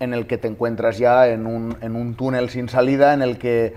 en 0.00 0.12
el 0.12 0.26
que 0.26 0.38
te 0.38 0.48
encuentras 0.48 0.98
ya 0.98 1.28
en 1.28 1.46
un, 1.46 1.76
en 1.80 1.94
un 1.94 2.16
túnel 2.16 2.50
sin 2.50 2.68
salida, 2.68 3.14
en 3.14 3.22
el 3.22 3.38
que 3.38 3.74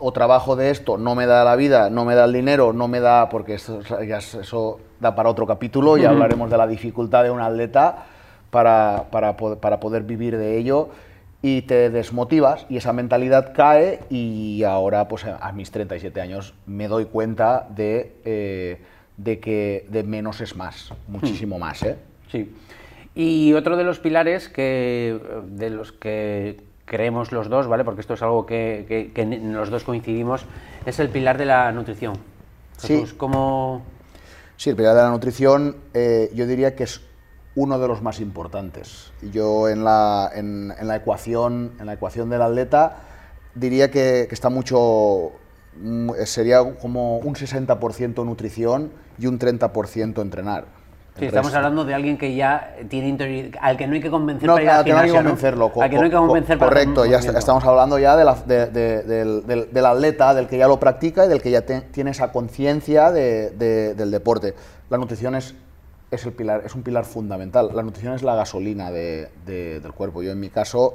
o 0.00 0.12
trabajo 0.12 0.56
de 0.56 0.70
esto, 0.70 0.98
no 0.98 1.14
me 1.14 1.26
da 1.26 1.44
la 1.44 1.54
vida, 1.54 1.90
no 1.90 2.04
me 2.04 2.16
da 2.16 2.24
el 2.24 2.32
dinero, 2.32 2.72
no 2.72 2.88
me 2.88 2.98
da, 2.98 3.28
porque 3.28 3.54
eso, 3.54 3.82
ya 4.04 4.18
eso 4.18 4.80
da 4.98 5.14
para 5.14 5.28
otro 5.30 5.46
capítulo 5.46 5.96
y 5.96 6.04
hablaremos 6.04 6.50
de 6.50 6.58
la 6.58 6.66
dificultad 6.66 7.22
de 7.22 7.30
un 7.30 7.40
atleta 7.40 8.06
para, 8.50 9.06
para, 9.10 9.36
para, 9.36 9.80
poder 9.80 10.02
vivir 10.02 10.36
de 10.36 10.58
ello 10.58 10.90
y 11.42 11.62
te 11.62 11.90
desmotivas 11.90 12.66
y 12.68 12.76
esa 12.76 12.92
mentalidad 12.92 13.52
cae 13.54 14.00
y 14.10 14.62
ahora 14.64 15.08
pues 15.08 15.24
a 15.24 15.52
mis 15.52 15.70
37 15.70 16.20
años 16.20 16.54
me 16.66 16.88
doy 16.88 17.06
cuenta 17.06 17.66
de... 17.70 18.16
Eh, 18.24 18.80
de 19.16 19.38
que 19.38 19.86
de 19.90 20.02
menos 20.02 20.40
es 20.40 20.56
más, 20.56 20.94
muchísimo 21.06 21.58
hmm. 21.58 21.60
más. 21.60 21.82
¿eh? 21.82 21.98
Sí. 22.32 22.50
Y 23.14 23.52
otro 23.52 23.76
de 23.76 23.84
los 23.84 23.98
pilares 23.98 24.48
que, 24.48 25.20
de 25.46 25.68
los 25.68 25.92
que, 25.92 26.62
creemos 26.90 27.30
los 27.30 27.48
dos, 27.48 27.68
¿vale? 27.68 27.84
Porque 27.84 28.00
esto 28.00 28.14
es 28.14 28.22
algo 28.22 28.46
que, 28.46 29.12
que- 29.14 29.24
los 29.24 29.70
dos 29.70 29.84
coincidimos, 29.84 30.44
es 30.84 30.98
el 30.98 31.08
pilar 31.08 31.38
de 31.38 31.44
la 31.44 31.70
nutrición. 31.70 32.14
Sí. 32.78 33.04
Sí, 34.56 34.70
el 34.70 34.76
pilar 34.76 34.96
de 34.96 35.02
la 35.02 35.10
nutrición 35.10 35.76
eh, 35.94 36.30
yo 36.34 36.46
diría 36.46 36.74
que 36.74 36.84
es 36.84 37.00
uno 37.56 37.78
de 37.78 37.88
los 37.88 38.00
más 38.02 38.20
importantes. 38.20 39.12
Yo 39.32 39.68
en 39.68 39.84
la, 39.84 40.30
en, 40.34 40.72
en 40.78 40.86
la, 40.88 40.96
ecuación, 40.96 41.72
en 41.80 41.86
la 41.86 41.94
ecuación 41.94 42.30
del 42.30 42.42
atleta 42.42 42.96
diría 43.54 43.90
que, 43.90 44.26
que 44.28 44.34
está 44.34 44.50
mucho, 44.50 45.32
mm, 45.80 46.10
sería 46.24 46.62
como 46.80 47.18
un 47.18 47.34
60% 47.34 48.24
nutrición 48.24 48.92
y 49.18 49.26
un 49.26 49.38
30% 49.38 50.22
entrenar. 50.22 50.64
Sí, 51.18 51.26
estamos 51.26 51.52
hablando 51.52 51.84
de 51.84 51.92
alguien 51.92 52.16
que 52.16 52.34
ya 52.34 52.76
tiene 52.88 53.08
interior... 53.08 53.50
al 53.60 53.76
que 53.76 53.86
no 53.86 53.94
hay 53.94 54.00
que 54.00 54.10
convencer 54.10 54.46
No, 54.46 54.54
para 54.54 54.62
ir 54.64 54.70
al 54.70 54.88
no 54.88 54.98
hay 54.98 55.10
que 55.10 55.16
convencerlo. 55.16 55.72
co- 55.72 55.82
Al 55.82 55.90
que 55.90 55.96
no 55.96 56.02
hay 56.02 56.08
que 56.10 56.16
co- 56.16 56.26
convencer 56.28 56.56
para 56.58 56.68
Correcto, 56.70 57.04
ya 57.04 57.18
estamos 57.18 57.64
hablando 57.64 57.98
ya 57.98 58.16
de 58.16 58.24
la- 58.24 58.34
de- 58.46 58.66
de- 58.68 59.02
del, 59.02 59.70
del- 59.72 59.86
atleta, 59.86 60.32
del 60.34 60.46
que 60.46 60.56
ya 60.56 60.68
lo 60.68 60.78
practica 60.78 61.26
y 61.26 61.28
del 61.28 61.42
que 61.42 61.50
ya 61.50 61.62
te- 61.62 61.80
tiene 61.82 62.12
esa 62.12 62.30
conciencia 62.32 63.10
de- 63.10 63.50
de- 63.50 63.94
del 63.96 64.10
deporte. 64.12 64.54
La 64.88 64.96
nutrición 64.98 65.34
es, 65.34 65.54
es, 66.10 66.26
el 66.26 66.32
pilar, 66.32 66.62
es 66.64 66.74
un 66.74 66.82
pilar 66.82 67.04
fundamental. 67.04 67.70
La 67.74 67.82
nutrición 67.82 68.14
es 68.14 68.22
la 68.22 68.34
gasolina 68.34 68.90
de- 68.90 69.28
de- 69.46 69.80
del 69.80 69.92
cuerpo. 69.92 70.22
Yo 70.22 70.32
en 70.32 70.40
mi 70.40 70.48
caso 70.50 70.94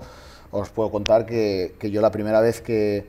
os 0.51 0.69
puedo 0.69 0.91
contar 0.91 1.25
que, 1.25 1.75
que 1.79 1.91
yo 1.91 2.01
la 2.01 2.11
primera 2.11 2.39
vez 2.41 2.61
que, 2.61 3.07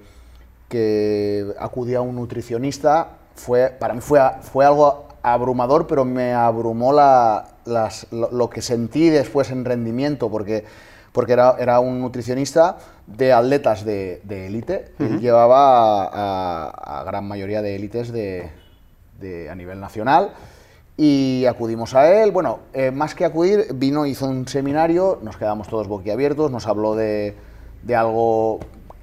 que 0.68 1.46
acudí 1.58 1.94
a 1.94 2.00
un 2.00 2.16
nutricionista 2.16 3.08
fue, 3.34 3.68
para 3.70 3.94
mí 3.94 4.00
fue, 4.00 4.20
fue 4.42 4.64
algo 4.64 5.06
abrumador, 5.22 5.86
pero 5.86 6.04
me 6.04 6.32
abrumó 6.32 6.92
la- 6.92 7.48
las- 7.64 8.06
lo, 8.12 8.30
lo 8.30 8.48
que 8.50 8.62
sentí 8.62 9.08
después 9.10 9.50
en 9.50 9.64
rendimiento, 9.64 10.30
porque, 10.30 10.64
porque 11.12 11.32
era, 11.32 11.56
era 11.58 11.80
un 11.80 12.00
nutricionista 12.00 12.78
de 13.06 13.32
atletas 13.32 13.84
de 13.84 14.20
de 14.24 14.46
élite. 14.46 14.92
Él 14.98 15.20
llevaba 15.20 16.04
a, 16.04 16.68
a- 16.68 17.00
a 17.00 17.04
gran 17.04 17.26
mayoría 17.26 17.62
de 17.62 17.74
élites 17.76 18.12
de, 18.12 18.48
de- 19.20 19.50
a 19.50 19.54
nivel 19.54 19.80
nacional 19.80 20.32
y 20.96 21.44
acudimos 21.46 21.94
a 21.94 22.22
él. 22.22 22.30
Bueno, 22.30 22.60
eh, 22.72 22.90
más 22.90 23.14
que 23.14 23.24
acudir, 23.24 23.66
vino, 23.74 24.06
hizo 24.06 24.26
un 24.26 24.48
seminario, 24.48 25.18
nos 25.22 25.36
quedamos 25.36 25.68
todos 25.68 25.88
boquiabiertos, 25.88 26.50
nos 26.50 26.66
habló 26.66 26.94
de, 26.94 27.34
de 27.82 27.96
algo 27.96 28.60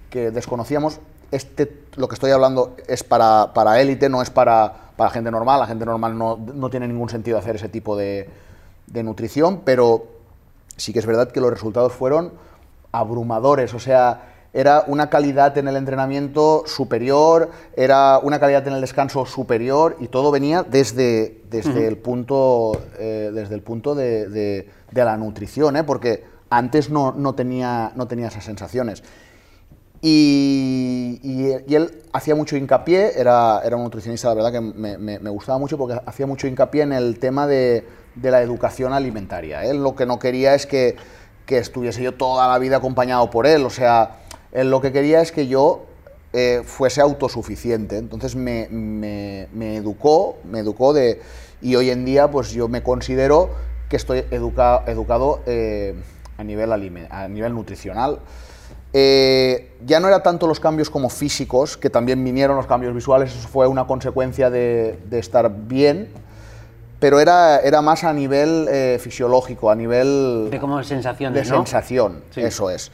que 0.10 0.32
desconocíamos. 0.32 1.00
Este, 1.32 1.84
lo 1.96 2.08
que 2.08 2.16
estoy 2.16 2.32
hablando 2.32 2.76
es 2.88 3.04
para, 3.04 3.54
para 3.54 3.82
élite, 3.82 4.10
no 4.10 4.22
es 4.22 4.30
para, 4.30 4.92
para 4.96 5.10
gente 5.10 5.32
normal. 5.32 5.60
La 5.60 5.68
gente 5.68 5.86
normal 5.86 6.18
no, 6.18 6.38
no 6.38 6.70
tiene 6.70 6.88
ningún 6.88 7.10
sentido 7.10 7.38
hacer 7.38 7.56
ese 7.56 7.70
tipo 7.70 7.96
de, 7.96 8.30
de 8.88 9.04
nutrición, 9.04 9.62
pero 9.64 10.08
sí 10.78 10.94
que 10.94 11.00
es 11.00 11.06
verdad 11.06 11.32
que 11.32 11.42
los 11.42 11.52
resultados 11.52 11.94
fueron 11.94 12.34
abrumadores. 12.92 13.74
O 13.74 13.80
sea, 13.80 14.33
era 14.54 14.84
una 14.88 15.10
calidad 15.10 15.58
en 15.58 15.68
el 15.68 15.76
entrenamiento 15.76 16.64
superior, 16.68 17.50
era 17.76 18.20
una 18.22 18.40
calidad 18.40 18.68
en 18.68 18.74
el 18.76 18.82
descanso 18.82 19.26
superior 19.26 19.98
y 20.00 20.08
todo 20.10 20.30
venía 20.30 20.62
desde, 20.64 21.42
desde 21.50 21.88
el 21.88 21.98
punto, 21.98 22.80
eh, 23.00 23.32
desde 23.34 23.56
el 23.56 23.62
punto 23.62 23.96
de, 23.96 24.30
de- 24.30 24.70
de 24.92 25.04
la 25.06 25.18
nutrición, 25.18 25.76
¿eh? 25.78 25.84
porque 25.84 26.24
antes 26.52 26.92
no, 26.92 27.14
no, 27.14 27.34
tenía, 27.34 27.92
no 27.96 28.08
tenía 28.08 28.28
esas 28.28 28.44
sensaciones. 28.44 29.02
Y, 30.06 31.20
y- 31.24 31.56
y 31.66 31.76
él 31.76 32.02
hacía 32.12 32.36
mucho 32.36 32.58
hincapié, 32.58 33.18
era, 33.20 33.62
era 33.64 33.78
un 33.78 33.84
nutricionista, 33.84 34.28
la 34.28 34.34
verdad 34.36 34.52
que 34.52 34.60
me, 34.62 34.98
me- 34.98 35.18
me 35.18 35.30
gustaba 35.30 35.58
mucho 35.58 35.78
porque 35.78 36.00
hacía 36.06 36.28
mucho 36.28 36.46
hincapié 36.46 36.84
en 36.84 36.92
el 36.94 37.20
tema 37.20 37.48
de, 37.48 37.88
de 38.16 38.30
la 38.32 38.42
educación 38.42 38.92
alimentaria. 38.94 39.64
Él 39.64 39.82
lo 39.82 39.96
que 39.96 40.06
no 40.06 40.20
quería 40.20 40.56
es 40.56 40.68
que, 40.68 40.98
que 41.46 41.58
estuviese 41.58 42.04
yo 42.04 42.14
toda 42.16 42.48
la 42.50 42.60
vida 42.60 42.78
acompañado 42.78 43.30
por 43.32 43.48
él, 43.48 43.66
o 43.66 43.70
sea, 43.70 44.18
él 44.54 44.70
lo 44.70 44.80
que 44.82 44.92
quería 44.92 45.20
es 45.22 45.32
que 45.32 45.48
yo 45.48 45.84
eh, 46.32 46.62
fuese 46.66 47.02
autosuficiente. 47.02 47.98
Entonces 47.98 48.36
me, 48.36 48.68
me- 48.70 49.48
me 49.54 49.76
educó, 49.78 50.38
me 50.50 50.60
educó 50.60 50.94
de... 50.94 51.22
Y 51.62 51.76
hoy 51.76 51.90
en 51.90 52.06
día 52.06 52.30
pues 52.32 52.52
yo 52.52 52.68
me 52.68 52.82
considero 52.84 53.50
que 53.90 53.96
estoy 53.98 54.20
educa- 54.32 54.84
educado 54.88 55.42
eh, 55.46 55.94
a, 56.38 56.44
nivel 56.44 56.72
alime- 56.72 57.08
a 57.10 57.28
nivel 57.28 57.54
nutricional. 57.54 58.20
Eh, 58.94 59.72
ya 59.86 60.00
no 60.00 60.08
era 60.08 60.22
tanto 60.22 60.46
los 60.46 60.60
cambios 60.60 60.90
como 60.90 61.10
físicos, 61.10 61.78
que 61.78 61.90
también 61.90 62.24
vinieron 62.24 62.56
los 62.58 62.68
cambios 62.68 62.94
visuales, 62.94 63.32
eso 63.36 63.48
fue 63.48 63.68
una 63.68 63.88
consecuencia 63.88 64.50
de, 64.52 65.00
de 65.10 65.20
estar 65.20 65.50
bien, 65.52 66.10
pero 67.00 67.20
era, 67.20 67.60
era 67.60 67.82
más 67.82 68.04
a 68.04 68.14
nivel 68.14 68.68
eh, 68.70 69.00
fisiológico, 69.02 69.72
a 69.72 69.76
nivel 69.76 70.50
De 70.52 70.60
como 70.60 70.82
sensaciones, 70.84 71.44
de 71.44 71.50
¿no? 71.50 71.58
sensación, 71.58 72.22
Sí. 72.32 72.42
eso 72.42 72.70
es. 72.70 72.92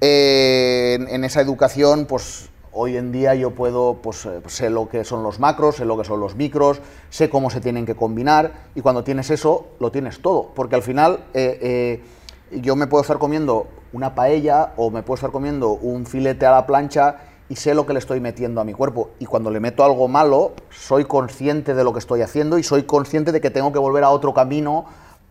Eh, 0.00 0.98
en, 1.10 1.24
esa 1.24 1.40
educación, 1.40 2.06
pues 2.06 2.48
hoy 2.72 2.96
en 2.96 3.12
día 3.12 3.34
yo 3.34 3.50
puedo, 3.50 3.98
pues 4.02 4.24
eh, 4.24 4.40
sé 4.46 4.70
lo 4.70 4.88
que 4.88 5.04
son 5.04 5.22
los 5.22 5.40
macros, 5.40 5.76
sé 5.76 5.84
lo 5.84 5.98
que 5.98 6.04
son 6.04 6.20
los 6.20 6.36
micros, 6.36 6.80
sé 7.10 7.28
cómo 7.28 7.50
se 7.50 7.60
tienen 7.60 7.84
que 7.84 7.94
combinar 7.94 8.68
y 8.74 8.80
cuando 8.80 9.04
tienes 9.04 9.30
eso, 9.30 9.68
lo 9.78 9.90
tienes 9.90 10.22
todo, 10.22 10.52
porque 10.54 10.76
al 10.76 10.82
final 10.82 11.24
eh, 11.34 12.02
yo 12.50 12.76
me 12.76 12.86
puedo 12.86 13.02
estar 13.02 13.18
comiendo 13.18 13.68
una 13.92 14.14
paella 14.14 14.72
o 14.76 14.90
me 14.90 15.02
puedo 15.02 15.16
estar 15.16 15.30
comiendo 15.30 15.72
un 15.72 16.06
filete 16.06 16.46
a 16.46 16.52
la 16.52 16.66
plancha 16.66 17.18
y 17.50 17.56
sé 17.56 17.74
lo 17.74 17.84
que 17.84 17.92
le 17.92 17.98
estoy 17.98 18.20
metiendo 18.20 18.60
a 18.60 18.64
mi 18.64 18.72
cuerpo. 18.72 19.10
Y 19.18 19.26
cuando 19.26 19.50
le 19.50 19.58
meto 19.58 19.84
algo 19.84 20.06
malo, 20.06 20.52
soy 20.70 21.04
consciente 21.04 21.74
de 21.74 21.82
lo 21.82 21.92
que 21.92 21.98
estoy 21.98 22.22
haciendo 22.22 22.58
y 22.58 22.62
soy 22.62 22.84
consciente 22.84 23.32
de 23.32 23.40
que 23.40 23.50
tengo 23.50 23.72
que 23.72 23.80
volver 23.80 24.04
a 24.04 24.10
otro 24.10 24.32
camino 24.32 24.84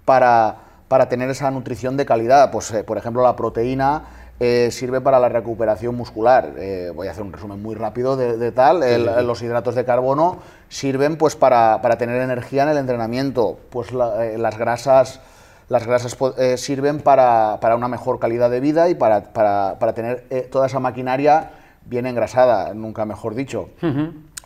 para, 0.04 0.58
para 0.90 1.08
tener 1.08 1.30
esa 1.30 1.50
nutrición 1.50 1.96
de 1.96 2.06
calidad. 2.06 2.52
Pues, 2.52 2.74
por 2.86 2.98
ejemplo, 2.98 3.24
la 3.24 3.38
proteína 3.38 4.19
eh, 4.40 4.70
sirve 4.72 5.02
para 5.02 5.20
la 5.20 5.30
recuperación 5.30 5.96
muscular. 5.96 6.54
Eh, 6.58 6.92
voy 6.96 7.08
a 7.08 7.12
hacer 7.12 7.24
un 7.24 7.34
resumen 7.34 7.62
muy 7.62 7.76
rápido 7.76 8.16
de, 8.16 8.38
de 8.38 8.52
tal. 8.52 8.84
El- 8.84 9.06
Los 9.28 9.42
hidratos 9.42 9.76
de 9.76 9.86
carbono 9.86 10.40
sirven 10.70 11.18
pues, 11.18 11.36
para, 11.36 11.82
para 11.82 11.98
tener 11.98 12.22
energía 12.22 12.64
en 12.64 12.70
el 12.70 12.78
entrenamiento. 12.78 13.60
Pues 13.70 13.92
la- 13.94 14.26
eh, 14.26 14.38
las 14.38 14.58
grasas... 14.58 15.20
Las 15.68 15.86
grasas 15.86 16.18
eh, 16.40 16.58
sirven 16.58 17.00
para, 17.00 17.60
para 17.62 17.76
una 17.76 17.88
mejor 17.88 18.18
calidad 18.18 18.50
de 18.50 18.60
vida 18.60 18.90
y 18.90 18.96
para, 18.96 19.22
para- 19.34 19.78
para 19.78 19.94
tener 19.94 20.26
toda 20.50 20.66
esa 20.66 20.80
maquinaria 20.80 21.52
bien 21.86 22.08
engrasada, 22.08 22.74
nunca 22.74 23.06
mejor 23.06 23.36
dicho. 23.36 23.70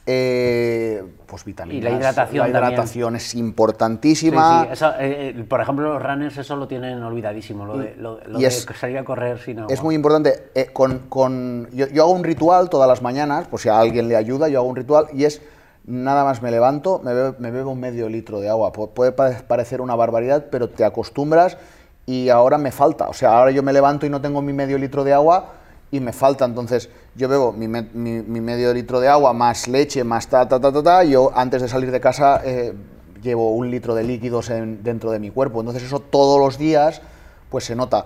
Eh, 0.05 1.01
pues 1.25 1.45
vitaminas. 1.45 1.79
Y 1.79 1.81
la 1.81 1.91
hidratación 1.91 2.47
La 2.47 2.51
también. 2.53 2.73
hidratación 2.73 3.15
es 3.15 3.35
importantísima. 3.35 4.63
sí, 4.65 4.69
eso, 4.73 4.89
eh, 4.99 5.29
eh, 5.37 5.45
por 5.47 5.61
ejemplo, 5.61 5.93
los 5.93 6.03
runners 6.03 6.37
eso 6.37 6.57
lo 6.57 6.67
tienen 6.67 7.01
olvidadísimo, 7.01 7.65
lo 7.65 7.77
de, 7.77 7.95
lo, 7.95 8.17
de 8.17 8.45
es- 8.45 8.65
salir 8.79 8.97
a 8.97 9.05
correr 9.05 9.39
sin 9.39 9.59
agua. 9.59 9.73
Es 9.73 9.81
muy 9.81 9.95
importante. 9.95 10.49
eh, 10.55 10.67
con, 10.73 10.99
con- 11.07 11.69
yo, 11.71 11.87
yo 11.87 12.03
hago 12.03 12.11
un 12.11 12.23
ritual 12.25 12.69
todas 12.69 12.87
las 12.89 13.01
mañanas, 13.01 13.47
pues 13.49 13.63
si 13.63 13.69
a 13.69 13.79
alguien 13.79 14.09
le 14.09 14.17
ayuda, 14.17 14.49
yo 14.49 14.59
hago 14.59 14.67
un 14.67 14.75
ritual 14.75 15.05
y 15.13 15.23
es 15.23 15.41
nada 15.85 16.23
más 16.25 16.41
me 16.41 16.51
levanto, 16.51 16.99
me 17.03 17.13
bebo, 17.13 17.35
me 17.39 17.51
bebo 17.51 17.71
un 17.71 17.79
medio 17.79 18.09
litro 18.09 18.41
de 18.41 18.49
agua. 18.49 18.73
Pu- 18.73 18.89
Puede 18.89 19.13
pare- 19.13 19.37
parecer 19.47 19.79
una 19.79 19.95
barbaridad, 19.95 20.45
pero 20.51 20.67
te 20.69 20.83
acostumbras 20.83 21.57
y 22.05 22.27
ahora 22.27 22.57
me 22.57 22.71
falta. 22.71 23.07
O 23.07 23.13
sea, 23.13 23.37
ahora 23.37 23.51
yo 23.51 23.63
me 23.63 23.71
levanto 23.71 24.05
y 24.05 24.09
no 24.09 24.19
tengo 24.19 24.41
mi 24.41 24.51
medio 24.51 24.77
litro 24.77 25.05
de 25.05 25.13
agua 25.13 25.53
y 25.93 25.99
me 25.99 26.11
falta. 26.11 26.43
Entonces 26.45 26.89
yo 27.15 27.29
bebo 27.29 27.51
mi, 27.53 27.67
mi- 27.67 27.81
mi 28.23 28.41
medio 28.41 28.73
litro 28.73 28.99
de 28.99 29.07
agua 29.07 29.31
más 29.31 29.67
leche, 29.67 30.03
más 30.03 30.27
ta, 30.27 30.47
ta, 30.49 30.59
ta, 30.59 30.71
ta, 30.73 30.81
ta. 30.83 31.03
Yo 31.03 31.31
antes 31.35 31.61
de 31.61 31.67
salir 31.67 31.91
de 31.91 31.99
casa 32.01 32.41
eh, 32.43 32.73
llevo 33.21 33.51
un 33.53 33.69
litro 33.69 33.93
de 33.93 34.03
líquidos 34.03 34.49
en- 34.49 34.83
dentro 34.83 35.11
de 35.11 35.19
mi 35.19 35.29
cuerpo. 35.29 35.59
Entonces 35.59 35.83
eso 35.83 35.99
todos 35.99 36.39
los 36.39 36.57
días 36.57 37.01
pues 37.49 37.63
se 37.65 37.75
nota. 37.75 38.05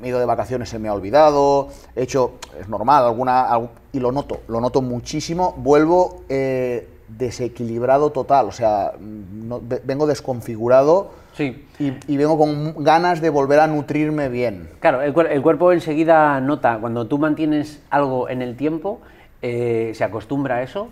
Me 0.00 0.06
he 0.06 0.10
ido 0.10 0.18
de 0.18 0.26
vacaciones, 0.26 0.68
se 0.68 0.78
me 0.80 0.88
ha 0.88 0.92
olvidado, 0.92 1.68
he 1.96 2.02
hecho, 2.02 2.32
es 2.60 2.68
normal, 2.68 3.04
alguna, 3.04 3.48
y 3.92 3.98
lo 4.00 4.12
noto, 4.12 4.40
lo 4.48 4.60
noto 4.60 4.80
muchísimo. 4.82 5.54
Vuelvo 5.58 6.22
eh, 6.28 6.88
desequilibrado 7.08 8.10
total, 8.10 8.46
o 8.46 8.52
sea, 8.52 8.92
vengo 8.98 10.06
desconfigurado 10.06 11.10
Sí. 11.38 11.64
y, 11.78 11.92
y 12.12 12.16
vengo 12.16 12.36
con 12.36 12.82
ganas 12.82 13.20
de 13.20 13.30
volver 13.30 13.60
a 13.60 13.68
nutrirme 13.68 14.28
bien. 14.28 14.68
Claro, 14.80 15.02
el, 15.02 15.14
el 15.30 15.40
cuerpo 15.40 15.70
enseguida 15.72 16.40
nota, 16.40 16.78
cuando 16.80 17.06
tú 17.06 17.16
mantienes 17.18 17.80
algo 17.90 18.28
en 18.28 18.42
el 18.42 18.56
tiempo, 18.56 19.00
eh, 19.40 19.92
se 19.94 20.02
acostumbra 20.02 20.56
a 20.56 20.62
eso. 20.62 20.88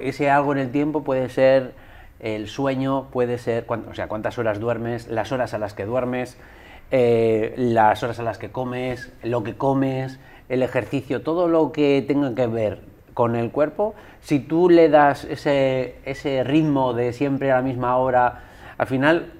Ese 0.00 0.30
algo 0.30 0.50
en 0.50 0.58
el 0.58 0.72
tiempo 0.72 1.04
puede 1.04 1.28
ser 1.28 1.74
el 2.18 2.48
sueño, 2.48 3.06
puede 3.12 3.38
ser 3.38 3.66
o 3.68 3.94
sea, 3.94 4.08
cuántas 4.08 4.36
horas 4.36 4.58
duermes, 4.58 5.06
las 5.06 5.30
horas 5.30 5.54
a 5.54 5.58
las 5.58 5.74
que 5.74 5.84
duermes, 5.84 6.38
eh, 6.90 7.54
las 7.56 8.02
horas 8.02 8.18
a 8.18 8.24
las 8.24 8.38
que 8.38 8.50
comes, 8.50 9.12
lo 9.22 9.44
que 9.44 9.56
comes, 9.56 10.18
el 10.48 10.64
ejercicio, 10.64 11.22
todo 11.22 11.46
lo 11.46 11.70
que 11.70 12.04
tenga 12.04 12.34
que 12.34 12.48
ver 12.48 12.80
con 13.14 13.36
el 13.36 13.52
cuerpo, 13.52 13.94
si 14.22 14.40
tú 14.40 14.68
le 14.68 14.88
das 14.88 15.22
ese, 15.22 15.98
ese 16.04 16.42
ritmo 16.42 16.94
de 16.94 17.12
siempre 17.12 17.52
a 17.52 17.56
la 17.56 17.62
misma 17.62 17.96
hora, 17.96 18.40
al 18.76 18.88
final 18.88 19.30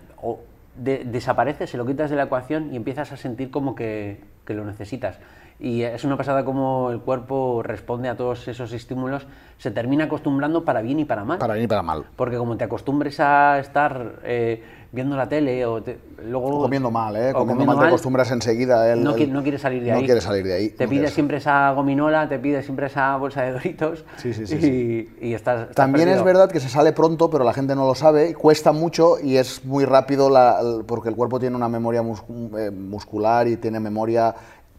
de- 0.77 1.05
desaparece, 1.05 1.67
se 1.67 1.77
lo 1.77 1.87
quitas 1.87 2.11
de 2.11 2.17
la 2.17 2.25
ecuación 2.25 2.73
y 2.73 2.77
empiezas 2.77 3.13
a 3.13 3.17
sentir 3.17 3.51
como 3.51 3.75
que, 3.75 4.21
que 4.47 4.55
lo 4.55 4.65
necesitas. 4.65 5.19
Y 5.61 5.83
es 5.83 6.05
una 6.05 6.17
pasada 6.17 6.45
como 6.45 6.91
el 6.91 7.01
cuerpo 7.01 7.63
responde 7.63 8.09
a 8.09 8.17
todos 8.17 8.49
esos 8.49 8.73
estímulos, 8.73 9.27
se 9.59 9.71
termina 9.71 10.05
acostumbrando 10.05 10.65
para 10.65 10.83
bien 10.83 10.99
y 10.99 11.05
para 11.05 11.25
mal. 11.25 11.39
Para 11.39 11.55
bien 11.55 11.65
y 11.65 11.69
para 11.69 11.83
mal. 11.83 12.05
Porque 12.17 12.37
como 12.37 12.57
te 12.57 12.65
acostumbres 12.65 13.21
a 13.21 13.59
estar 13.61 14.21
eh, 14.25 14.63
viendo 14.91 15.17
la 15.17 15.29
tele 15.29 15.65
o 15.65 15.83
luego... 16.25 16.63
comiendo 16.63 16.91
mal, 16.91 17.17
¿eh? 17.17 17.33
Comiendo, 17.33 17.65
mal, 17.65 17.79
te 17.79 17.87
acostumbras 17.87 18.31
enseguida. 18.33 18.93
El, 18.93 19.05
no, 19.05 19.17
no 19.17 19.43
quieres 19.43 19.61
salir 19.61 19.83
de 19.83 19.93
ahí. 19.93 20.01
No 20.01 20.05
quieres 20.07 20.25
salir 20.25 20.45
de 20.45 20.55
ahí. 20.55 20.69
Te 20.71 20.89
pide 20.89 21.09
siempre 21.09 21.37
esa 21.37 21.71
gominola, 21.71 22.29
te 22.29 22.39
pide 22.39 22.63
siempre 22.63 22.87
esa 22.87 23.17
bolsa 23.17 23.43
de 23.43 23.53
doritos. 23.53 24.05
Sí, 24.17 24.33
sí, 24.33 24.47
sí. 24.47 25.09
Y, 25.21 25.35
estás, 25.35 25.71
También 25.73 26.09
es 26.09 26.23
verdad 26.23 26.51
que 26.51 26.61
se 26.61 26.69
sale 26.69 26.93
pronto, 26.93 27.29
pero 27.29 27.45
la 27.45 27.53
gente 27.53 27.75
no 27.75 27.87
lo 27.87 27.95
sabe, 27.95 28.35
cuesta 28.35 28.73
mucho 28.73 29.19
y 29.21 29.37
es 29.37 29.65
muy 29.65 29.85
rápido 29.85 30.31
la, 30.31 30.59
porque 30.87 31.11
el 31.11 31.15
cuerpo 31.15 31.39
tiene 31.39 31.57
una 31.57 31.69
memoria 31.69 32.01
eh, 32.01 32.71
muscular 32.71 33.47
y 33.49 33.57
tiene 33.57 33.81
memoria 33.81 34.35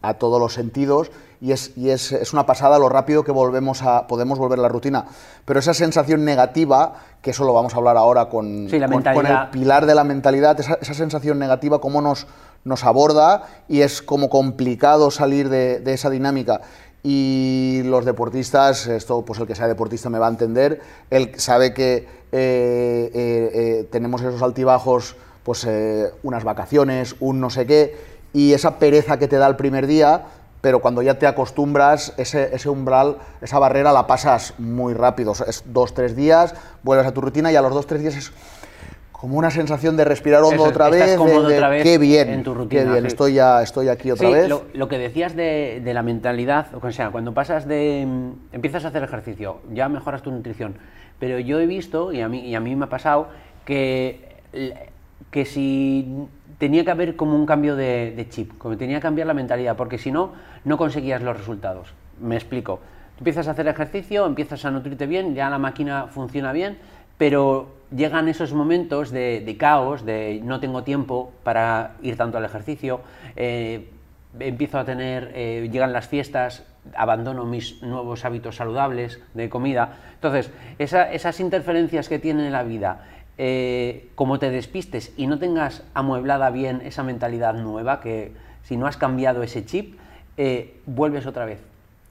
a 0.08 0.16
todos 0.16 0.40
los 0.40 0.54
sentidos 0.54 1.12
y, 1.42 1.52
es, 1.52 1.72
y 1.76 1.90
es, 1.90 2.12
es, 2.12 2.34
una 2.34 2.46
pasada 2.46 2.80
lo 2.80 2.90
rápido 2.90 3.24
que 3.24 3.32
volvemos 3.32 3.82
a, 3.84 4.08
podemos 4.08 4.40
volver 4.40 4.60
a 4.60 4.64
la 4.64 4.70
rutina. 4.70 5.06
Pero 5.46 5.60
esa 5.60 5.74
sensación 5.74 6.26
negativa, 6.26 6.94
que 7.22 7.32
eso 7.32 7.44
lo 7.44 7.54
vamos 7.54 7.74
a 7.74 7.78
hablar 7.78 7.98
ahora 7.98 8.30
con, 8.30 8.68
con, 8.70 9.26
el 9.26 9.50
pilar 9.52 9.86
de 9.86 9.96
la 9.96 10.04
mentalidad, 10.04 10.60
esa, 10.60 10.76
esa, 10.82 10.94
sensación 10.94 11.40
negativa, 11.40 11.80
cómo 11.80 12.02
nos, 12.02 12.28
nos 12.64 12.84
aborda 12.84 13.44
y 13.68 13.82
es 13.82 14.02
como 14.02 14.30
complicado 14.30 15.12
salir 15.12 15.50
de, 15.50 15.80
de 15.80 15.94
esa 15.94 16.10
dinámica 16.10 16.62
y 17.08 17.84
los 17.86 18.04
deportistas, 18.04 18.88
esto 18.88 19.24
pues 19.24 19.40
el 19.40 19.46
que 19.46 19.54
sea 19.54 19.68
deportista 19.68 20.10
me 20.10 20.18
va 20.18 20.26
a 20.26 20.32
entender, 20.32 20.82
él 21.12 21.34
sabe 21.38 21.72
que 21.72 21.98
eh, 21.98 23.12
eh, 23.14 23.52
eh, 23.54 23.88
tenemos 23.92 24.24
esos 24.24 24.42
altibajos, 24.42 25.16
pues 25.44 25.68
unas 26.24 26.44
vacaciones, 26.44 27.16
un 27.20 27.40
no 27.40 27.52
sé 27.52 27.68
qué, 27.68 27.96
y 28.36 28.52
esa 28.52 28.80
pereza 28.80 29.18
que 29.18 29.30
te 29.30 29.38
da 29.38 29.48
el 29.48 29.56
primer 29.56 29.88
día, 29.88 30.24
pero 30.60 30.82
cuando 30.82 31.02
ya 31.02 31.18
te 31.18 31.26
acostumbras, 31.26 32.14
ese, 32.18 32.54
ese 32.54 32.68
umbral, 32.68 33.16
esa 33.42 33.60
barrera 33.60 33.94
la 33.94 34.08
pasas 34.08 34.54
muy 34.58 34.94
rápido, 34.94 35.32
es 35.48 35.64
dos, 35.68 35.94
tres 35.94 36.18
días, 36.18 36.54
vuelves 36.84 37.08
a 37.08 37.14
tu 37.14 37.22
rutina 37.22 37.50
y 37.54 37.56
a 37.56 37.62
los 37.62 37.74
dos, 37.74 37.88
tres 37.88 38.02
días 38.02 38.18
es 38.18 38.34
como 39.14 39.38
una 39.38 39.52
sensación 39.52 39.96
de 39.96 40.04
respirar 40.04 40.44
hondo 40.44 40.64
otra, 40.64 40.90
vez, 40.90 41.18
otra 41.18 41.70
vez, 41.70 41.84
qué 41.84 41.98
bien, 41.98 42.30
en 42.30 42.44
tu 42.44 42.54
rutina, 42.54 42.84
qué 42.84 42.90
bien, 42.90 43.06
estoy, 43.06 43.36
ya, 43.36 43.64
estoy 43.64 43.88
aquí 43.88 44.12
otra 44.12 44.30
vez. 44.30 44.50
Lo, 44.50 44.66
lo, 44.74 44.90
que 44.90 44.98
decías 44.98 45.34
de, 45.34 45.82
de, 45.82 45.94
la 45.94 46.04
mentalidad, 46.04 46.68
o 46.76 46.92
sea, 46.92 47.12
cuando 47.12 47.34
pasas 47.34 47.66
de, 47.70 48.02
empiezas 48.52 48.84
a 48.84 48.90
hacer 48.90 49.02
ejercicio, 49.02 49.62
ya 49.72 49.88
mejoras 49.88 50.24
tu 50.24 50.32
nutrición, 50.32 50.76
pero 51.20 51.40
yo 51.40 51.62
he 51.62 51.68
visto, 51.68 52.12
y 52.12 52.20
a 52.20 52.28
mí, 52.28 52.42
y 52.42 52.54
a 52.54 52.60
mí 52.60 52.76
me 52.76 52.84
ha 52.84 52.90
pasado, 52.90 53.30
que, 53.64 54.36
que 55.32 55.46
si 55.46 56.28
tenía 56.58 56.86
que 56.86 56.92
haber 56.92 57.16
como 57.16 57.36
un 57.36 57.46
cambio 57.46 57.76
de, 57.76 58.26
chip, 58.30 58.58
como 58.58 58.78
tenía 58.78 58.98
que 58.98 59.02
cambiar 59.02 59.28
la 59.28 59.34
mentalidad, 59.34 59.76
porque 59.76 59.98
si 59.98 60.12
no, 60.12 60.34
no 60.64 60.78
conseguías 60.78 61.22
los 61.22 61.38
resultados. 61.38 61.94
Me 62.20 62.36
explico. 62.36 62.80
Empiezas 63.18 63.48
a 63.48 63.52
hacer 63.52 63.68
ejercicio, 63.68 64.26
empiezas 64.26 64.66
a 64.66 64.72
nutrirte 64.72 65.08
bien, 65.08 65.36
ya 65.36 65.50
la 65.50 65.58
máquina 65.58 66.08
funciona 66.08 66.52
bien, 66.52 66.78
pero 67.18 67.76
llegan 67.96 68.28
esos 68.28 68.54
momentos 68.54 69.12
de, 69.12 69.56
caos, 69.58 70.06
de 70.06 70.42
no 70.44 70.60
tengo 70.60 70.84
tiempo 70.84 71.32
para 71.44 71.96
ir 72.02 72.18
tanto 72.18 72.38
al 72.38 72.46
ejercicio, 72.46 73.02
eh, 73.36 73.90
empiezo 74.40 74.80
a 74.80 74.86
tener, 74.86 75.32
eh, 75.34 75.70
llegan 75.72 75.94
las 75.94 76.08
fiestas, 76.08 76.66
abandono 76.96 77.46
mis 77.46 77.82
nuevos 77.82 78.26
hábitos 78.26 78.58
saludables 78.58 79.22
de 79.34 79.50
comida. 79.50 79.98
Entonces, 80.16 80.52
esas 80.78 81.40
interferencias 81.40 82.10
que 82.10 82.20
tiene 82.20 82.46
en 82.46 82.52
la 82.52 82.64
vida, 82.64 83.06
eh, 83.38 84.10
como 84.16 84.40
te 84.40 84.50
despistes 84.50 85.12
y 85.18 85.28
no 85.28 85.40
tengas 85.40 85.84
amueblada 85.94 86.50
bien 86.50 86.82
esa 86.86 87.04
mentalidad 87.04 87.54
nueva, 87.56 88.02
que 88.02 88.32
si 88.64 88.78
no 88.78 88.88
has 88.88 88.98
cambiado 88.98 89.44
ese 89.44 89.66
chip, 89.66 89.98
vuelves 90.86 91.26
otra 91.26 91.46
vez. 91.46 91.60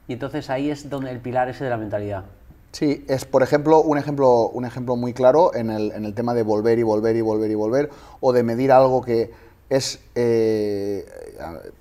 Y 0.07 0.13
entonces 0.13 0.49
ahí 0.49 0.69
es 0.69 0.89
donde 0.89 1.11
el 1.11 1.19
pilar 1.19 1.49
ese 1.49 1.63
de 1.63 1.69
la 1.69 1.77
mentalidad. 1.77 2.25
Sí, 2.71 3.05
es 3.07 3.23
por 3.23 3.41
ejemplo 3.41 3.81
un 3.81 3.97
ejemplo, 3.97 4.49
un 4.49 4.65
ejemplo 4.65 4.97
muy 4.97 5.13
claro 5.13 5.55
en 5.55 5.69
el, 5.69 5.93
en 5.93 6.03
el 6.03 6.13
tema 6.13 6.33
de 6.33 6.43
volver 6.43 6.77
y 6.77 6.83
volver 6.83 7.15
y 7.15 7.21
volver 7.21 7.49
y 7.49 7.55
volver, 7.55 7.89
o 8.19 8.33
de 8.33 8.43
medir 8.43 8.71
algo 8.71 9.01
que 9.01 9.31
es, 9.69 9.99
eh, 10.13 11.05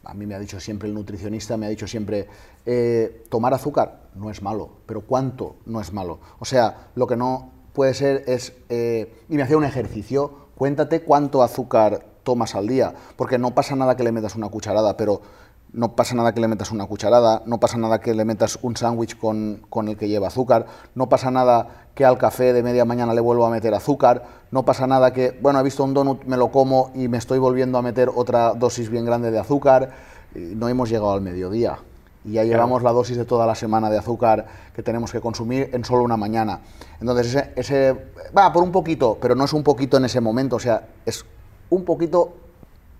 a, 0.04 0.14
mí 0.14 0.24
me 0.24 0.34
ha 0.34 0.38
dicho 0.38 0.60
siempre 0.60 0.88
el 0.88 0.94
nutricionista, 0.94 1.56
me 1.56 1.66
ha 1.66 1.68
dicho 1.68 1.86
siempre, 1.86 2.28
eh, 2.64 3.24
tomar 3.28 3.52
azúcar 3.52 4.04
no 4.14 4.30
es 4.30 4.40
malo, 4.40 4.70
pero 4.86 5.00
¿cuánto 5.00 5.56
no 5.66 5.80
es 5.80 5.92
malo? 5.92 6.20
O 6.38 6.44
sea, 6.44 6.90
lo 6.94 7.06
que 7.08 7.16
no 7.16 7.50
puede 7.74 7.92
ser 7.92 8.24
es, 8.26 8.54
eh, 8.70 9.12
y 9.28 9.36
me 9.36 9.42
hacía 9.42 9.58
un 9.58 9.64
ejercicio, 9.64 10.30
cuéntate 10.56 11.02
cuánto 11.02 11.42
azúcar 11.42 12.06
tomas 12.22 12.54
al 12.54 12.68
día, 12.68 12.94
porque 13.16 13.36
no 13.36 13.54
pasa 13.54 13.76
nada 13.76 13.96
que 13.96 14.04
le 14.04 14.12
metas 14.12 14.36
una 14.36 14.48
cucharada, 14.48 14.96
pero 14.96 15.20
no 15.72 15.96
pasa 15.96 16.14
nada 16.14 16.32
que 16.32 16.40
le 16.40 16.46
metas 16.46 16.70
una 16.70 16.86
cucharada, 16.86 17.42
no 17.46 17.58
pasa 17.58 17.76
nada 17.76 18.00
que 18.00 18.14
le 18.14 18.24
metas 18.24 18.60
un 18.62 18.76
sándwich 18.76 19.18
con, 19.18 19.66
con, 19.68 19.88
el 19.88 19.96
que 19.96 20.08
lleva 20.08 20.28
azúcar, 20.28 20.66
no 20.94 21.08
pasa 21.08 21.32
nada 21.32 21.88
que 21.96 22.04
al 22.04 22.16
café 22.16 22.52
de 22.52 22.62
media 22.62 22.84
mañana 22.84 23.12
le 23.12 23.20
vuelva 23.20 23.48
a 23.48 23.50
meter 23.50 23.74
azúcar, 23.74 24.24
no 24.52 24.64
pasa 24.64 24.86
nada 24.86 25.12
que, 25.12 25.36
bueno, 25.42 25.58
he 25.58 25.64
visto 25.64 25.82
un 25.82 25.92
donut, 25.92 26.24
me 26.24 26.36
lo 26.36 26.52
como 26.52 26.92
y 26.94 27.08
me 27.08 27.18
estoy 27.18 27.40
volviendo 27.40 27.76
a 27.76 27.82
meter 27.82 28.08
otra 28.14 28.54
dosis 28.54 28.88
bien 28.88 29.04
grande 29.04 29.32
de 29.32 29.40
azúcar, 29.40 29.90
no 30.34 30.68
hemos 30.68 30.88
llegado 30.88 31.12
al 31.12 31.20
mediodía 31.20 31.78
y 32.24 32.32
ya 32.32 32.44
llevamos 32.44 32.82
la 32.82 32.92
dosis 32.92 33.16
de 33.16 33.24
toda 33.24 33.46
la 33.46 33.54
semana 33.54 33.90
de 33.90 33.98
azúcar 33.98 34.46
que 34.74 34.82
tenemos 34.82 35.12
que 35.12 35.20
consumir 35.20 35.70
en 35.72 35.84
solo 35.84 36.02
una 36.02 36.16
mañana. 36.16 36.60
Entonces, 37.00 37.26
ese, 37.26 37.52
ese 37.56 37.96
va 38.36 38.52
por 38.52 38.62
un 38.62 38.72
poquito, 38.72 39.18
pero 39.20 39.34
no 39.34 39.44
es 39.44 39.52
un 39.52 39.62
poquito 39.62 39.96
en 39.96 40.06
ese 40.06 40.20
momento, 40.20 40.56
o 40.56 40.60
sea, 40.60 40.86
es 41.04 41.24
un 41.70 41.84
poquito 41.84 42.32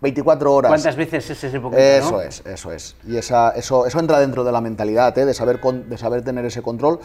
24 0.04 0.54
horas. 0.54 0.70
¿Cuántas 0.70 0.96
veces 0.96 1.30
es 1.30 1.44
ese 1.44 1.60
poquito? 1.60 1.80
Eso 1.80 2.20
es, 2.20 2.42
eso 2.44 2.72
es. 2.72 2.94
Y 3.06 3.16
esa, 3.16 3.50
eso, 3.50 3.86
eso 3.86 3.98
entra 3.98 4.18
dentro 4.18 4.44
de 4.44 4.52
la 4.52 4.60
mentalidad, 4.60 5.16
¿eh? 5.16 5.24
de, 5.24 5.32
saber 5.32 5.60
de 5.60 5.98
saber 5.98 6.22
tener 6.22 6.44
ese 6.44 6.60
control. 6.60 7.00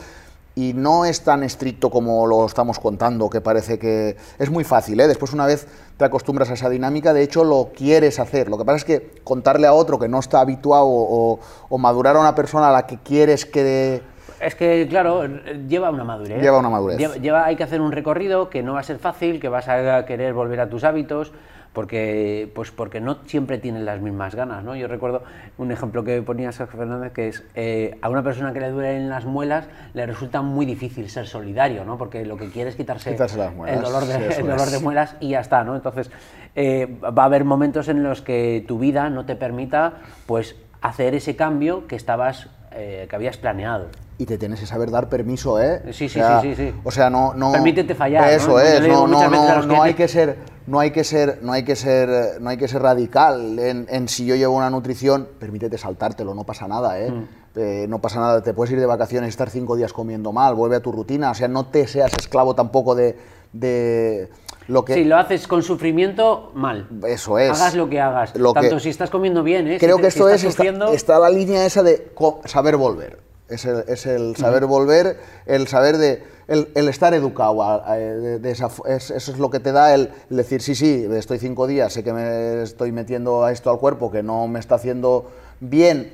Y 0.56 0.74
no 0.74 1.06
es 1.06 1.24
tan 1.24 1.44
estricto 1.44 1.90
como 1.90 2.28
lo 2.28 2.46
estamos 2.46 2.80
contando, 2.80 3.30
que 3.30 3.40
parece 3.40 3.80
que 3.80 4.18
es 4.38 4.50
muy 4.50 4.64
fácil. 4.64 5.00
¿eh? 5.00 5.08
Después, 5.08 5.32
una 5.32 5.46
vez 5.46 5.68
te 5.98 6.06
acostumbras 6.06 6.50
a 6.50 6.54
esa 6.54 6.70
dinámica, 6.70 7.14
de 7.14 7.24
hecho 7.24 7.44
lo 7.44 7.72
quieres 7.76 8.20
hacer. 8.20 8.50
Lo 8.50 8.58
que 8.58 8.66
pasa 8.66 8.78
es 8.78 8.86
que 8.86 9.22
contarle 9.24 9.68
a 9.68 9.74
otro 9.74 10.00
que 10.00 10.08
no 10.08 10.20
está 10.20 10.42
habituado 10.42 10.86
o, 10.88 11.40
o 11.70 11.78
madurar 11.78 12.16
a 12.16 12.20
una 12.20 12.36
persona 12.36 12.70
a 12.70 12.72
la 12.72 12.88
que 12.88 12.98
quieres 12.98 13.46
que. 13.46 14.02
Es 14.40 14.56
que, 14.56 14.88
claro, 14.90 15.26
lleva 15.68 15.90
una 15.92 16.04
madurez. 16.04 16.42
Lleva 16.42 16.60
una 16.60 16.70
madurez. 16.70 16.98
lleva, 17.22 17.46
hay 17.46 17.56
que 17.56 17.64
hacer 17.64 17.82
un 17.82 17.92
recorrido 17.92 18.50
que 18.50 18.64
no 18.64 18.74
va 18.74 18.80
a 18.80 18.84
ser 18.84 18.98
fácil, 18.98 19.40
que 19.40 19.50
vas 19.50 19.68
a 19.68 20.06
querer 20.06 20.34
volver 20.34 20.62
a 20.62 20.70
tus 20.70 20.84
hábitos 20.84 21.34
porque, 21.80 22.52
pues 22.54 22.72
porque 22.72 23.00
no 23.00 23.20
siempre 23.26 23.58
tienen 23.58 23.86
las 23.86 24.02
mismas 24.02 24.36
ganas. 24.36 24.66
¿no? 24.66 24.76
Yo 24.76 24.90
recuerdo 24.90 25.24
un 25.58 25.72
ejemplo 25.72 26.04
que 26.04 26.22
ponía 26.22 26.52
Sergio 26.52 26.78
Fernández, 26.78 27.14
que 27.14 27.30
es 27.30 27.46
eh, 27.56 27.98
a 28.02 28.10
una 28.10 28.22
persona 28.22 28.52
que 28.52 28.60
le 28.60 28.70
duelen 28.70 29.08
las 29.08 29.24
muelas 29.24 29.64
le 29.94 30.06
resulta 30.06 30.42
muy 30.42 30.66
difícil 30.66 31.10
ser 31.10 31.26
solidario, 31.26 31.86
¿no? 31.86 31.98
porque 31.98 32.26
lo 32.26 32.36
que 32.36 32.50
quiere 32.50 32.70
es 32.70 32.76
quitarse, 32.76 33.12
el, 33.12 33.18
dolor 33.18 34.04
de, 34.04 34.28
el 34.28 34.46
dolor 34.46 34.70
de 34.70 34.80
muelas 34.80 35.16
y 35.22 35.30
ya 35.30 35.40
está. 35.40 35.64
¿no? 35.64 35.74
Entonces, 35.78 36.12
eh, 36.54 37.00
va 37.02 37.24
a 37.24 37.28
haber 37.28 37.46
momentos 37.46 37.88
en 37.88 38.04
los 38.04 38.22
que 38.22 38.66
tu 38.68 38.78
vida 38.78 39.10
no 39.10 39.26
te 39.26 39.38
permita 39.38 40.00
pues, 40.26 40.58
hacer 40.82 41.16
ese 41.16 41.38
cambio 41.38 41.88
que, 41.88 41.96
estabas, 41.96 42.50
eh, 42.74 43.08
que 43.10 43.16
habías 43.16 43.38
planeado 43.38 43.88
y 44.20 44.26
te 44.26 44.38
tienes 44.38 44.60
que 44.60 44.66
saber 44.66 44.92
dar 44.92 45.08
permiso, 45.08 45.62
¿eh? 45.62 45.82
Sí, 45.94 46.10
sí, 46.10 46.20
o 46.20 46.42
sí, 46.42 46.54
sí, 46.54 46.74
O 46.84 46.92
sea, 46.92 47.10
no, 47.10 47.34
no. 47.34 47.54
Permítete 47.54 47.96
fallar. 47.96 48.30
Eso 48.30 48.60
es. 48.60 48.86
No, 48.86 49.08
no, 49.08 49.30
no, 49.30 49.62
no 49.62 49.82
hay 49.82 49.94
que 49.94 50.10
ser, 50.10 50.40
no 50.70 50.80
hay 50.80 50.92
que 50.92 51.04
ser, 51.04 51.40
no 51.42 51.52
hay 51.52 51.64
que 51.64 51.76
ser, 51.76 52.40
no 52.40 52.50
hay 52.50 52.58
que 52.58 52.68
ser 52.68 52.84
radical 52.84 53.58
en, 53.58 53.88
en 53.90 54.08
si 54.08 54.26
yo 54.26 54.36
llevo 54.36 54.56
una 54.56 54.70
nutrición, 54.70 55.28
permítete 55.40 55.80
saltártelo, 55.80 56.36
no 56.36 56.44
pasa 56.44 56.68
nada, 56.68 57.00
¿eh? 57.00 57.10
Mm. 57.10 57.28
¿eh? 57.56 57.86
no 57.90 58.00
pasa 58.00 58.20
nada, 58.20 58.44
te 58.44 58.54
puedes 58.54 58.72
ir 58.72 58.80
de 58.80 58.86
vacaciones 58.86 59.30
y 59.30 59.32
estar 59.32 59.50
cinco 59.50 59.76
días 59.76 59.94
comiendo 59.94 60.32
mal, 60.32 60.54
vuelve 60.54 60.76
a 60.76 60.80
tu 60.80 60.92
rutina, 60.92 61.32
o 61.32 61.34
sea, 61.34 61.48
no 61.48 61.66
te 61.66 61.88
seas 61.88 62.14
esclavo 62.14 62.54
tampoco 62.54 62.94
de, 62.94 63.18
de 63.52 64.30
lo 64.68 64.86
que... 64.86 64.94
Si 64.94 65.06
lo 65.06 65.18
haces 65.18 65.48
con 65.48 65.64
sufrimiento, 65.64 66.52
mal. 66.54 66.88
Eso 67.08 67.40
es. 67.40 67.50
Hagas 67.50 67.74
lo 67.74 67.90
que 67.90 68.00
hagas, 68.00 68.34
tanto 68.54 68.80
si 68.80 68.90
estás 68.90 69.10
comiendo 69.10 69.42
bien, 69.42 69.68
¿eh? 69.68 69.78
Creo 69.80 69.98
que 69.98 70.08
esto 70.08 70.30
es, 70.30 70.44
está 70.44 71.18
la 71.18 71.32
línea 71.32 71.66
esa 71.66 71.82
de 71.82 72.12
saber 72.46 72.78
volver. 72.78 73.29
Es 73.50 73.66
el, 73.66 73.84
es 73.88 74.06
el 74.06 74.36
saber 74.36 74.66
volver, 74.66 75.20
el 75.46 75.68
saber 75.68 75.98
de. 75.98 76.24
El, 76.48 76.70
el 76.74 76.90
estar 76.90 77.14
educado, 77.14 77.84
de, 77.88 78.40
de 78.40 78.52
esa, 78.52 78.70
es, 78.88 79.12
eso 79.12 79.32
es 79.32 79.38
lo 79.38 79.52
que 79.52 79.60
te 79.60 79.72
da 79.72 79.94
el, 79.94 80.10
decir, 80.30 80.64
sí, 80.64 80.74
sí, 80.74 81.08
estoy 81.12 81.38
cinco 81.38 81.68
días, 81.68 81.94
sé 81.94 82.04
que 82.04 82.12
me 82.12 82.64
estoy 82.64 82.92
metiendo 82.92 83.44
a 83.44 83.52
esto 83.52 83.70
al 83.70 83.78
cuerpo, 83.78 84.10
que 84.10 84.24
no 84.24 84.48
me 84.48 84.60
está 84.60 84.74
haciendo 84.74 85.30
bien 85.60 86.12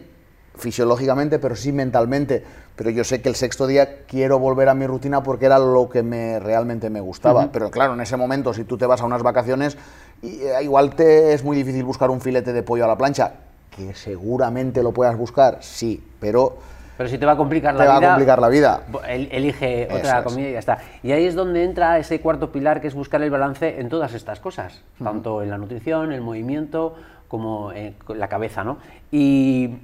fisiológicamente, 0.58 1.40
pero 1.40 1.56
sí 1.56 1.72
mentalmente. 1.72 2.44
Pero 2.76 2.90
yo 2.90 3.06
sé 3.06 3.22
que 3.22 3.30
el 3.30 3.36
sexto 3.36 3.68
día 3.68 4.04
quiero 4.06 4.38
volver 4.38 4.68
a 4.68 4.74
mi 4.74 4.86
rutina 4.86 5.24
porque 5.24 5.46
era 5.46 5.60
lo 5.60 5.90
que 5.90 6.04
me, 6.04 6.40
realmente 6.40 6.90
me 6.90 7.00
gustaba. 7.00 7.50
Pero 7.52 7.72
claro, 7.72 7.94
en 7.94 8.02
ese 8.02 8.18
momento, 8.18 8.54
si 8.54 8.66
tú 8.66 8.78
te 8.78 8.86
vas 8.86 9.02
a 9.02 9.06
unas 9.06 9.24
vacaciones, 9.24 9.78
eh, 10.22 10.52
igual 10.62 10.96
te 10.96 11.34
es 11.34 11.44
muy 11.44 11.56
difícil 11.56 11.86
buscar 11.86 12.10
un 12.10 12.20
filete 12.20 12.52
de 12.52 12.64
pollo 12.64 12.84
a 12.84 12.88
la 12.88 12.98
plancha, 12.98 13.34
que 13.70 13.96
seguramente 13.96 14.84
lo 14.84 14.92
puedas 14.92 15.18
buscar, 15.18 15.60
sí, 15.62 16.04
pero 16.20 16.58
pero 16.98 17.10
si 17.10 17.18
te 17.18 17.26
va 17.26 17.34
a 17.34 17.38
complicar 17.38 17.76
la 17.76 17.84
vida. 17.84 18.00
Te 18.00 18.06
va 18.06 18.08
a 18.08 18.16
complicar 18.16 18.40
la 18.40 18.50
vida. 18.50 18.82
Elige 19.08 19.88
otra 19.92 20.24
comida 20.24 20.50
y 20.50 20.54
ya 20.54 20.60
está. 20.60 20.78
Y 21.04 21.12
ahí 21.12 21.26
es 21.26 21.36
donde 21.36 21.64
entra 21.64 21.98
ese 22.00 22.20
cuarto 22.22 22.52
pilar 22.52 22.82
que 22.82 22.88
es 22.88 22.94
buscar 22.96 23.22
el 23.22 23.30
balance 23.30 23.80
en 23.80 23.90
todas 23.90 24.14
estas 24.14 24.40
cosas, 24.40 24.82
tanto 25.04 25.42
en 25.42 25.50
la 25.50 25.58
nutrición, 25.58 26.12
el 26.12 26.22
movimiento, 26.22 26.96
como 27.28 27.72
en 27.72 27.96
la 28.08 28.28
cabeza, 28.28 28.64
¿no? 28.64 28.78
Y, 29.12 29.78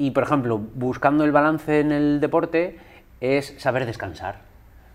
Y, 0.00 0.12
por 0.12 0.22
ejemplo, 0.22 0.58
buscando 0.76 1.24
el 1.24 1.30
balance 1.30 1.80
en 1.80 1.92
el 1.92 2.20
deporte 2.20 2.78
es 3.20 3.54
saber 3.58 3.84
descansar. 3.84 4.36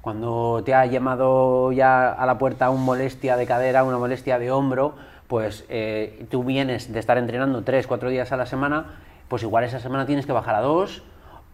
Cuando 0.02 0.64
te 0.66 0.74
ha 0.74 0.84
llamado 0.88 1.72
ya 1.72 2.12
a 2.12 2.26
la 2.26 2.40
puerta 2.40 2.72
una 2.72 2.82
molestia 2.82 3.38
de 3.38 3.46
cadera, 3.46 3.84
una 3.84 4.00
molestia 4.00 4.40
de 4.40 4.50
hombro, 4.50 4.96
pues 5.28 5.64
eh, 5.70 6.26
tú 6.32 6.44
vienes 6.44 6.92
de 6.92 7.00
estar 7.00 7.20
entrenando 7.20 7.64
tres, 7.64 7.86
cuatro 7.86 8.10
días 8.10 8.32
a 8.32 8.38
la 8.38 8.48
semana, 8.48 8.98
pues 9.28 9.44
igual 9.44 9.64
esa 9.64 9.80
semana 9.80 10.08
tienes 10.08 10.26
que 10.26 10.32
bajar 10.32 10.56
a 10.56 10.62
dos, 10.62 11.04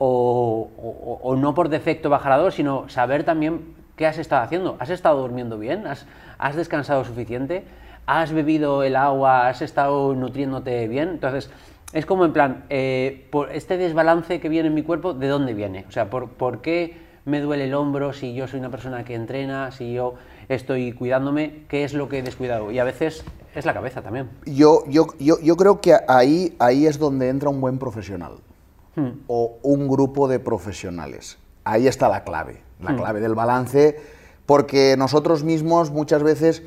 o, 0.04 1.36
no 1.38 1.54
por 1.54 1.70
defecto 1.70 2.10
bajar 2.10 2.32
a 2.32 2.38
dos, 2.38 2.56
sino 2.56 2.90
saber 2.90 3.24
también 3.24 3.76
qué 3.96 4.08
has 4.08 4.18
estado 4.18 4.42
haciendo. 4.42 4.76
¿Has 4.80 4.90
estado 4.90 5.22
durmiendo 5.22 5.60
bien? 5.60 5.86
¿Has, 5.86 6.56
descansado 6.56 7.06
suficiente? 7.06 7.64
¿Has 8.08 8.34
bebido 8.34 8.82
el 8.82 8.96
agua? 8.96 9.48
¿Has 9.48 9.62
estado 9.62 10.16
nutriéndote 10.16 10.88
bien? 10.88 11.10
Entonces, 11.10 11.52
es 11.94 12.08
como 12.08 12.26
en 12.26 12.34
plan, 12.34 12.66
eh, 12.70 13.28
por 13.30 13.52
este 13.52 13.78
desbalance 13.78 14.40
que 14.40 14.50
viene 14.50 14.70
en 14.70 14.74
mi 14.74 14.82
cuerpo, 14.82 15.14
¿de 15.14 15.28
dónde 15.28 15.54
viene? 15.54 15.86
O 15.88 15.92
sea, 15.92 16.10
¿por, 16.10 16.30
¿por, 16.30 16.62
qué 16.62 16.98
me 17.26 17.40
duele 17.40 17.66
el 17.66 17.76
hombro 17.76 18.12
si 18.12 18.34
yo 18.34 18.48
soy 18.48 18.60
una 18.60 18.72
persona 18.72 19.06
que 19.06 19.14
entrena, 19.14 19.72
si 19.72 19.94
yo 19.94 20.16
estoy 20.50 20.94
cuidándome? 20.94 21.66
¿Qué 21.68 21.84
es 21.84 21.94
lo 21.94 22.10
que 22.10 22.20
he 22.20 22.24
descuidado? 22.24 22.72
Y 22.72 22.80
a 22.80 22.84
veces 22.84 23.24
es 23.54 23.66
la 23.66 23.74
cabeza 23.76 24.02
también. 24.02 24.30
Yo, 24.48 24.84
yo, 24.88 25.08
yo, 25.20 25.36
yo 25.44 25.56
creo 25.56 25.80
que 25.80 25.96
ahí, 26.08 26.56
ahí 26.58 26.88
es 26.88 26.98
donde 26.98 27.30
entra 27.30 27.50
un 27.50 27.62
buen 27.62 27.78
profesional 27.78 28.38
hmm. 28.96 29.10
o 29.28 29.58
un 29.64 29.88
grupo 29.88 30.28
de 30.28 30.40
profesionales. 30.40 31.38
Ahí 31.64 31.88
está 31.88 32.10
la 32.10 32.24
clave, 32.24 32.62
la 32.80 32.92
hmm. 32.92 32.98
clave 32.98 33.20
del 33.20 33.36
balance, 33.36 34.00
porque 34.46 34.96
nosotros 34.98 35.44
mismos 35.44 35.92
muchas 35.92 36.24
veces... 36.24 36.64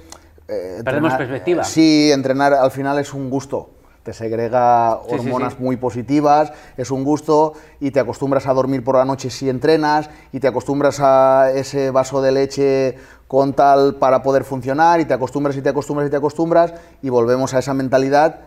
Eh, 0.48 0.82
Perdemos 0.84 1.14
perspectiva. 1.14 1.64
Sí, 1.64 2.10
entrenar 2.12 2.52
al 2.52 2.70
final 2.70 2.98
es 2.98 3.14
un 3.14 3.30
gusto 3.30 3.70
te 4.04 4.12
segrega 4.12 4.96
hormonas 4.96 5.58
muy 5.58 5.76
positivas, 5.76 6.52
es 6.76 6.90
un 6.90 7.04
gusto 7.04 7.54
y 7.80 7.90
te 7.90 8.00
acostumbras 8.00 8.46
a 8.46 8.52
dormir 8.52 8.84
por 8.84 8.96
la 8.96 9.06
noche 9.06 9.30
si 9.30 9.48
entrenas 9.48 10.10
y 10.30 10.40
te 10.40 10.46
acostumbras 10.46 11.00
a 11.00 11.50
ese 11.52 11.90
vaso 11.90 12.20
de 12.20 12.30
leche 12.30 12.96
con 13.26 13.54
tal 13.54 13.96
para 13.96 14.22
poder 14.22 14.44
funcionar 14.44 15.00
y 15.00 15.06
te 15.06 15.14
acostumbras 15.14 15.56
y 15.56 15.62
te 15.62 15.70
acostumbras 15.70 16.06
y 16.06 16.10
te 16.10 16.16
acostumbras 16.16 16.74
y 17.00 17.08
volvemos 17.08 17.54
a 17.54 17.60
esa 17.60 17.72
mentalidad 17.72 18.40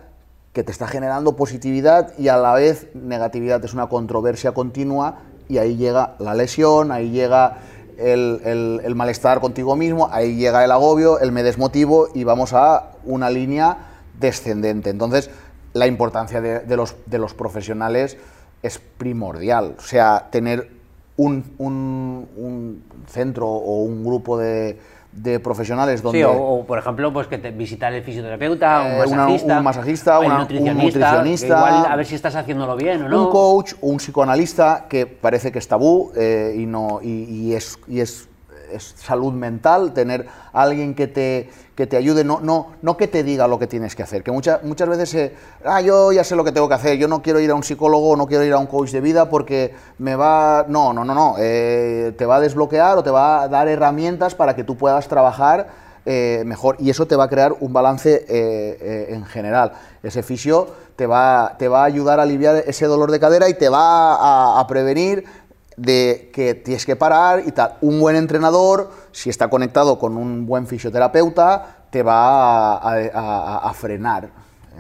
que 0.58 0.64
te 0.64 0.72
está 0.72 0.88
generando 0.88 1.36
positividad 1.36 2.18
y 2.18 2.30
a 2.30 2.38
la 2.38 2.52
vez 2.56 2.88
negatividad, 2.96 3.64
es 3.64 3.76
una 3.76 3.90
controversia 3.90 4.54
continua 4.54 5.20
y 5.48 5.60
ahí 5.60 5.76
llega 5.76 6.16
la 6.18 6.34
lesión, 6.34 6.92
ahí 6.92 7.12
llega 7.12 7.60
el, 8.00 8.92
malestar 8.96 9.40
contigo 9.40 9.76
mismo, 9.76 10.10
ahí 10.12 10.36
llega 10.36 10.66
el 10.66 10.72
agobio, 10.72 11.20
el 11.20 11.32
me 11.32 11.44
desmotivo 11.44 12.08
y 12.16 12.24
vamos 12.24 12.54
a 12.54 12.94
una 13.06 13.30
línea 13.30 14.00
descendente. 14.20 14.90
Entonces, 14.90 15.30
la 15.74 15.86
importancia 15.86 16.42
de, 16.42 16.76
los, 16.76 16.96
de 17.06 17.20
los 17.20 17.36
profesionales 17.36 18.18
es 18.64 18.80
primordial. 18.80 19.76
O 19.78 19.84
sea, 19.84 20.30
tener 20.32 20.72
un, 21.18 21.54
un, 21.60 22.84
centro 23.06 23.48
o 23.48 23.84
un 23.84 24.04
grupo 24.04 24.40
de, 24.40 24.80
de 25.12 25.40
profesionales 25.40 26.02
donde... 26.02 26.20
Sí, 26.20 26.26
o, 26.28 26.64
por 26.66 26.78
ejemplo, 26.80 27.12
pues 27.12 27.28
que 27.28 27.38
te, 27.38 27.52
visitar 27.52 27.94
el 27.94 28.04
fisioterapeuta, 28.04 28.82
un 28.82 28.88
eh, 28.88 29.16
masajista, 29.16 29.58
un, 29.58 29.64
masajista 29.64 30.20
un 30.20 30.28
nutricionista, 30.78 31.92
a 31.92 31.96
ver 31.96 32.06
si 32.06 32.16
estás 32.16 32.36
haciéndolo 32.36 32.76
bien 32.76 33.04
o 33.04 33.10
no. 33.10 33.26
Un 33.26 33.32
coach, 33.32 33.74
un 33.82 33.98
psicoanalista, 33.98 34.86
que 34.90 35.08
parece 35.08 35.52
que 35.52 35.60
es 35.60 35.68
tabú 35.68 36.12
eh, 36.16 36.56
y, 36.58 36.66
no, 36.66 37.00
y, 37.02 37.24
y, 37.24 37.54
es, 37.54 37.80
y 37.88 38.00
es 38.00 38.30
es 38.72 38.96
salud 38.98 39.34
mental, 39.34 39.94
tener 39.94 40.28
alguien 40.54 40.94
que 40.94 41.08
te, 41.08 41.50
que 41.78 41.86
te 41.86 41.96
ayude, 41.96 42.24
no, 42.24 42.40
no, 42.42 42.72
no 42.82 42.98
que 42.98 43.08
te 43.08 43.22
diga 43.22 43.48
lo 43.48 43.60
que 43.60 43.68
tienes 43.68 43.96
que 43.96 44.02
hacer, 44.02 44.24
que 44.24 44.32
muchas 44.32 44.64
muchas 44.64 44.90
veces, 44.90 45.32
ah, 45.64 45.80
yo 45.80 46.12
ya 46.12 46.24
sé 46.24 46.36
lo 46.36 46.44
que 46.44 46.52
tengo 46.52 46.68
que 46.68 46.74
hacer, 46.74 46.98
yo 46.98 47.08
no 47.08 47.22
quiero 47.22 47.40
ir 47.40 47.52
a 47.52 47.54
un 47.54 47.62
psicólogo, 47.62 48.16
no 48.16 48.26
quiero 48.26 48.44
ir 48.44 48.54
a 48.54 48.58
un 48.58 48.66
coach 48.66 48.90
de 48.90 49.00
vida 49.00 49.30
porque 49.30 49.76
me 50.00 50.16
va, 50.16 50.66
no, 50.68 50.92
no, 50.92 51.06
no, 51.06 51.14
no, 51.14 51.36
eh, 51.38 52.16
te 52.18 52.26
va 52.26 52.38
a 52.38 52.40
desbloquear 52.40 52.98
o 52.98 53.04
te 53.04 53.12
va 53.12 53.44
a 53.44 53.48
dar 53.48 53.68
herramientas 53.68 54.34
para 54.34 54.56
que 54.56 54.64
tú 54.64 54.76
puedas 54.76 55.08
trabajar 55.08 55.68
eh, 56.08 56.42
mejor 56.48 56.78
y 56.80 56.90
eso 56.90 57.06
te 57.06 57.16
va 57.16 57.26
a 57.26 57.30
crear 57.30 57.54
un 57.60 57.72
balance 57.72 58.26
eh, 58.28 59.10
en 59.10 59.24
general. 59.26 59.74
Ese 60.02 60.24
fisio 60.24 60.68
te 60.96 61.06
va, 61.06 61.58
te 61.60 61.68
va 61.68 61.84
a 61.84 61.86
ayudar 61.86 62.20
a 62.20 62.24
aliviar 62.24 62.56
ese 62.66 62.88
dolor 62.88 63.12
de 63.12 63.20
cadera 63.20 63.50
y 63.50 63.54
te 63.54 63.70
va 63.70 64.16
a, 64.16 64.60
a 64.60 64.66
prevenir 64.66 65.26
de 65.78 66.32
que 66.34 66.56
tienes 66.56 66.86
que 66.86 66.96
parar 66.96 67.44
y 67.46 67.52
tal. 67.52 67.78
Un 67.82 68.00
buen 68.00 68.16
entrenador, 68.16 68.92
si 69.12 69.30
está 69.30 69.50
conectado 69.50 69.98
con 69.98 70.18
un 70.18 70.46
buen 70.46 70.68
fisioterapeuta, 70.68 71.86
te 71.90 72.04
va 72.04 72.78
a, 72.78 73.74
frenar. 73.74 74.30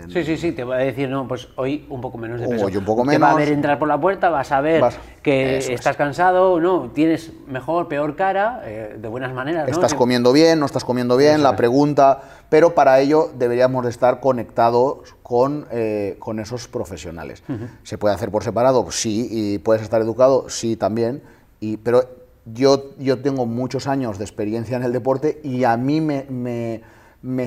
Sí, 0.10 0.24
sí, 0.24 0.38
sí, 0.38 0.52
te 0.52 0.64
va 0.64 0.76
a 0.76 0.80
decir, 0.80 1.10
no, 1.10 1.28
pues 1.28 1.48
hoy 1.56 1.86
un 1.90 2.02
poco 2.02 2.18
menos 2.18 2.40
de 2.40 2.48
peso. 2.48 2.66
Hoy 2.66 2.78
un 2.78 2.86
poco 2.86 3.04
menos. 3.04 3.20
Te 3.20 3.20
va 3.20 3.32
a 3.32 3.36
ver 3.36 3.50
entrar 3.50 3.80
por 3.80 3.88
la 3.88 4.00
puerta, 4.00 4.30
vas 4.30 4.52
a 4.52 4.62
ver 4.62 4.84
que 5.22 5.58
estás 5.58 5.96
cansado, 5.96 6.60
no, 6.60 6.92
tienes 6.94 7.32
mejor, 7.48 7.88
peor 7.88 8.16
cara, 8.16 8.62
eh, 8.66 8.98
de 9.00 9.08
buenas 9.08 9.34
maneras. 9.34 9.68
Estás 9.70 9.94
comiendo 9.94 10.32
bien, 10.32 10.60
no 10.60 10.66
estás 10.66 10.84
comiendo 10.84 11.18
bien, 11.18 11.44
la 11.44 11.56
pregunta, 11.56 12.22
pero 12.50 12.76
para 12.76 13.00
ello 13.00 13.30
deberíamos 13.38 13.84
de 13.84 13.90
estar 13.90 14.20
conectados 14.20 15.16
con, 15.24 15.68
eh, 15.72 16.16
con 16.20 16.40
esos 16.40 16.68
profesionales. 16.68 17.44
¿Se 17.84 17.98
puede 17.98 18.16
hacer 18.16 18.32
por 18.32 18.44
separado? 18.44 18.90
Sí, 18.92 19.28
y 19.32 19.58
puedes 19.60 19.82
estar 19.82 20.02
educado, 20.02 20.50
sí, 20.50 20.76
también, 20.76 21.24
y, 21.60 21.78
pero 21.78 22.04
yo, 22.46 22.92
yo 22.98 23.20
tengo 23.22 23.46
muchos 23.46 23.88
años 23.88 24.18
de 24.18 24.24
experiencia 24.24 24.78
en 24.78 24.84
el 24.84 24.94
deporte 24.94 25.42
y 25.44 25.66
a 25.66 25.76
mí 25.76 26.00
me 26.00 26.26
me 26.30 26.82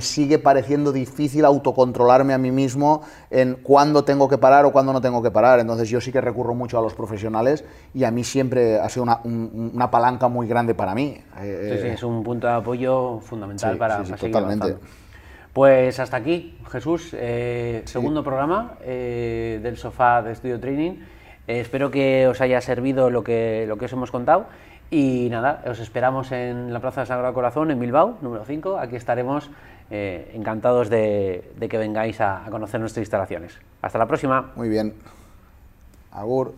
sigue 0.00 0.38
pareciendo 0.38 0.92
difícil 0.92 1.44
autocontrolarme 1.44 2.34
a 2.34 2.38
mí 2.38 2.50
mismo 2.50 3.02
en 3.30 3.54
cuándo 3.54 4.04
tengo 4.04 4.28
que 4.28 4.36
parar 4.36 4.64
o 4.64 4.72
cuándo 4.72 4.92
no 4.92 5.00
tengo 5.00 5.22
que 5.22 5.30
parar. 5.30 5.60
Entonces 5.60 5.88
yo 5.88 6.00
sí 6.00 6.12
que 6.12 6.20
recurro 6.20 6.54
mucho 6.54 6.78
a 6.78 6.82
los 6.82 6.94
profesionales 6.94 7.64
y 7.94 8.04
a 8.04 8.10
mí 8.10 8.24
siempre 8.24 8.78
ha 8.78 8.88
sido 8.88 9.06
una, 9.24 9.90
palanca 9.90 10.28
muy 10.28 10.46
grande 10.46 10.74
para 10.74 10.94
mí. 10.94 11.18
Eh, 11.40 11.76
sí, 11.76 11.82
sí, 11.82 11.88
es 11.88 12.02
un 12.02 12.22
punto 12.22 12.46
de 12.46 12.54
apoyo 12.54 13.20
fundamental 13.20 13.76
para, 13.76 14.04
sí, 14.04 14.12
totalmente. 14.12 14.76
Pues 15.52 15.98
hasta 15.98 16.16
aquí, 16.16 16.58
Jesús, 16.70 17.10
eh, 17.12 17.82
segundo 17.84 18.22
programa 18.22 18.74
eh, 18.82 19.58
del 19.62 19.76
sofá 19.76 20.22
de 20.22 20.34
Studio 20.34 20.60
Training. 20.60 20.92
espero 21.46 21.90
que 21.90 22.28
os 22.28 22.40
haya 22.40 22.60
servido 22.60 23.10
lo 23.10 23.24
que, 23.24 23.64
lo 23.66 23.76
que 23.76 23.86
os 23.86 23.92
hemos 23.92 24.12
contado 24.12 24.46
y 24.90 25.28
nada, 25.30 25.62
os 25.66 25.78
esperamos 25.78 26.32
en 26.32 26.72
la 26.72 26.80
Plaza 26.80 27.02
de 27.02 27.06
Sagrado 27.06 27.32
Corazón, 27.32 27.70
en 27.70 27.78
Bilbao, 27.78 28.18
número 28.22 28.44
5. 28.44 28.78
Aquí 28.78 28.96
estaremos 28.96 29.50
eh, 29.90 30.32
encantados 30.34 30.90
de, 30.90 31.52
que 31.70 31.78
vengáis 31.78 32.20
a, 32.20 32.44
a 32.44 32.50
conocer 32.50 32.80
nuestras 32.80 33.02
instalaciones. 33.02 33.58
Hasta 33.82 33.98
la 33.98 34.06
próxima. 34.06 34.50
Muy 34.56 34.68
bien. 34.68 34.94
Agur. 36.10 36.54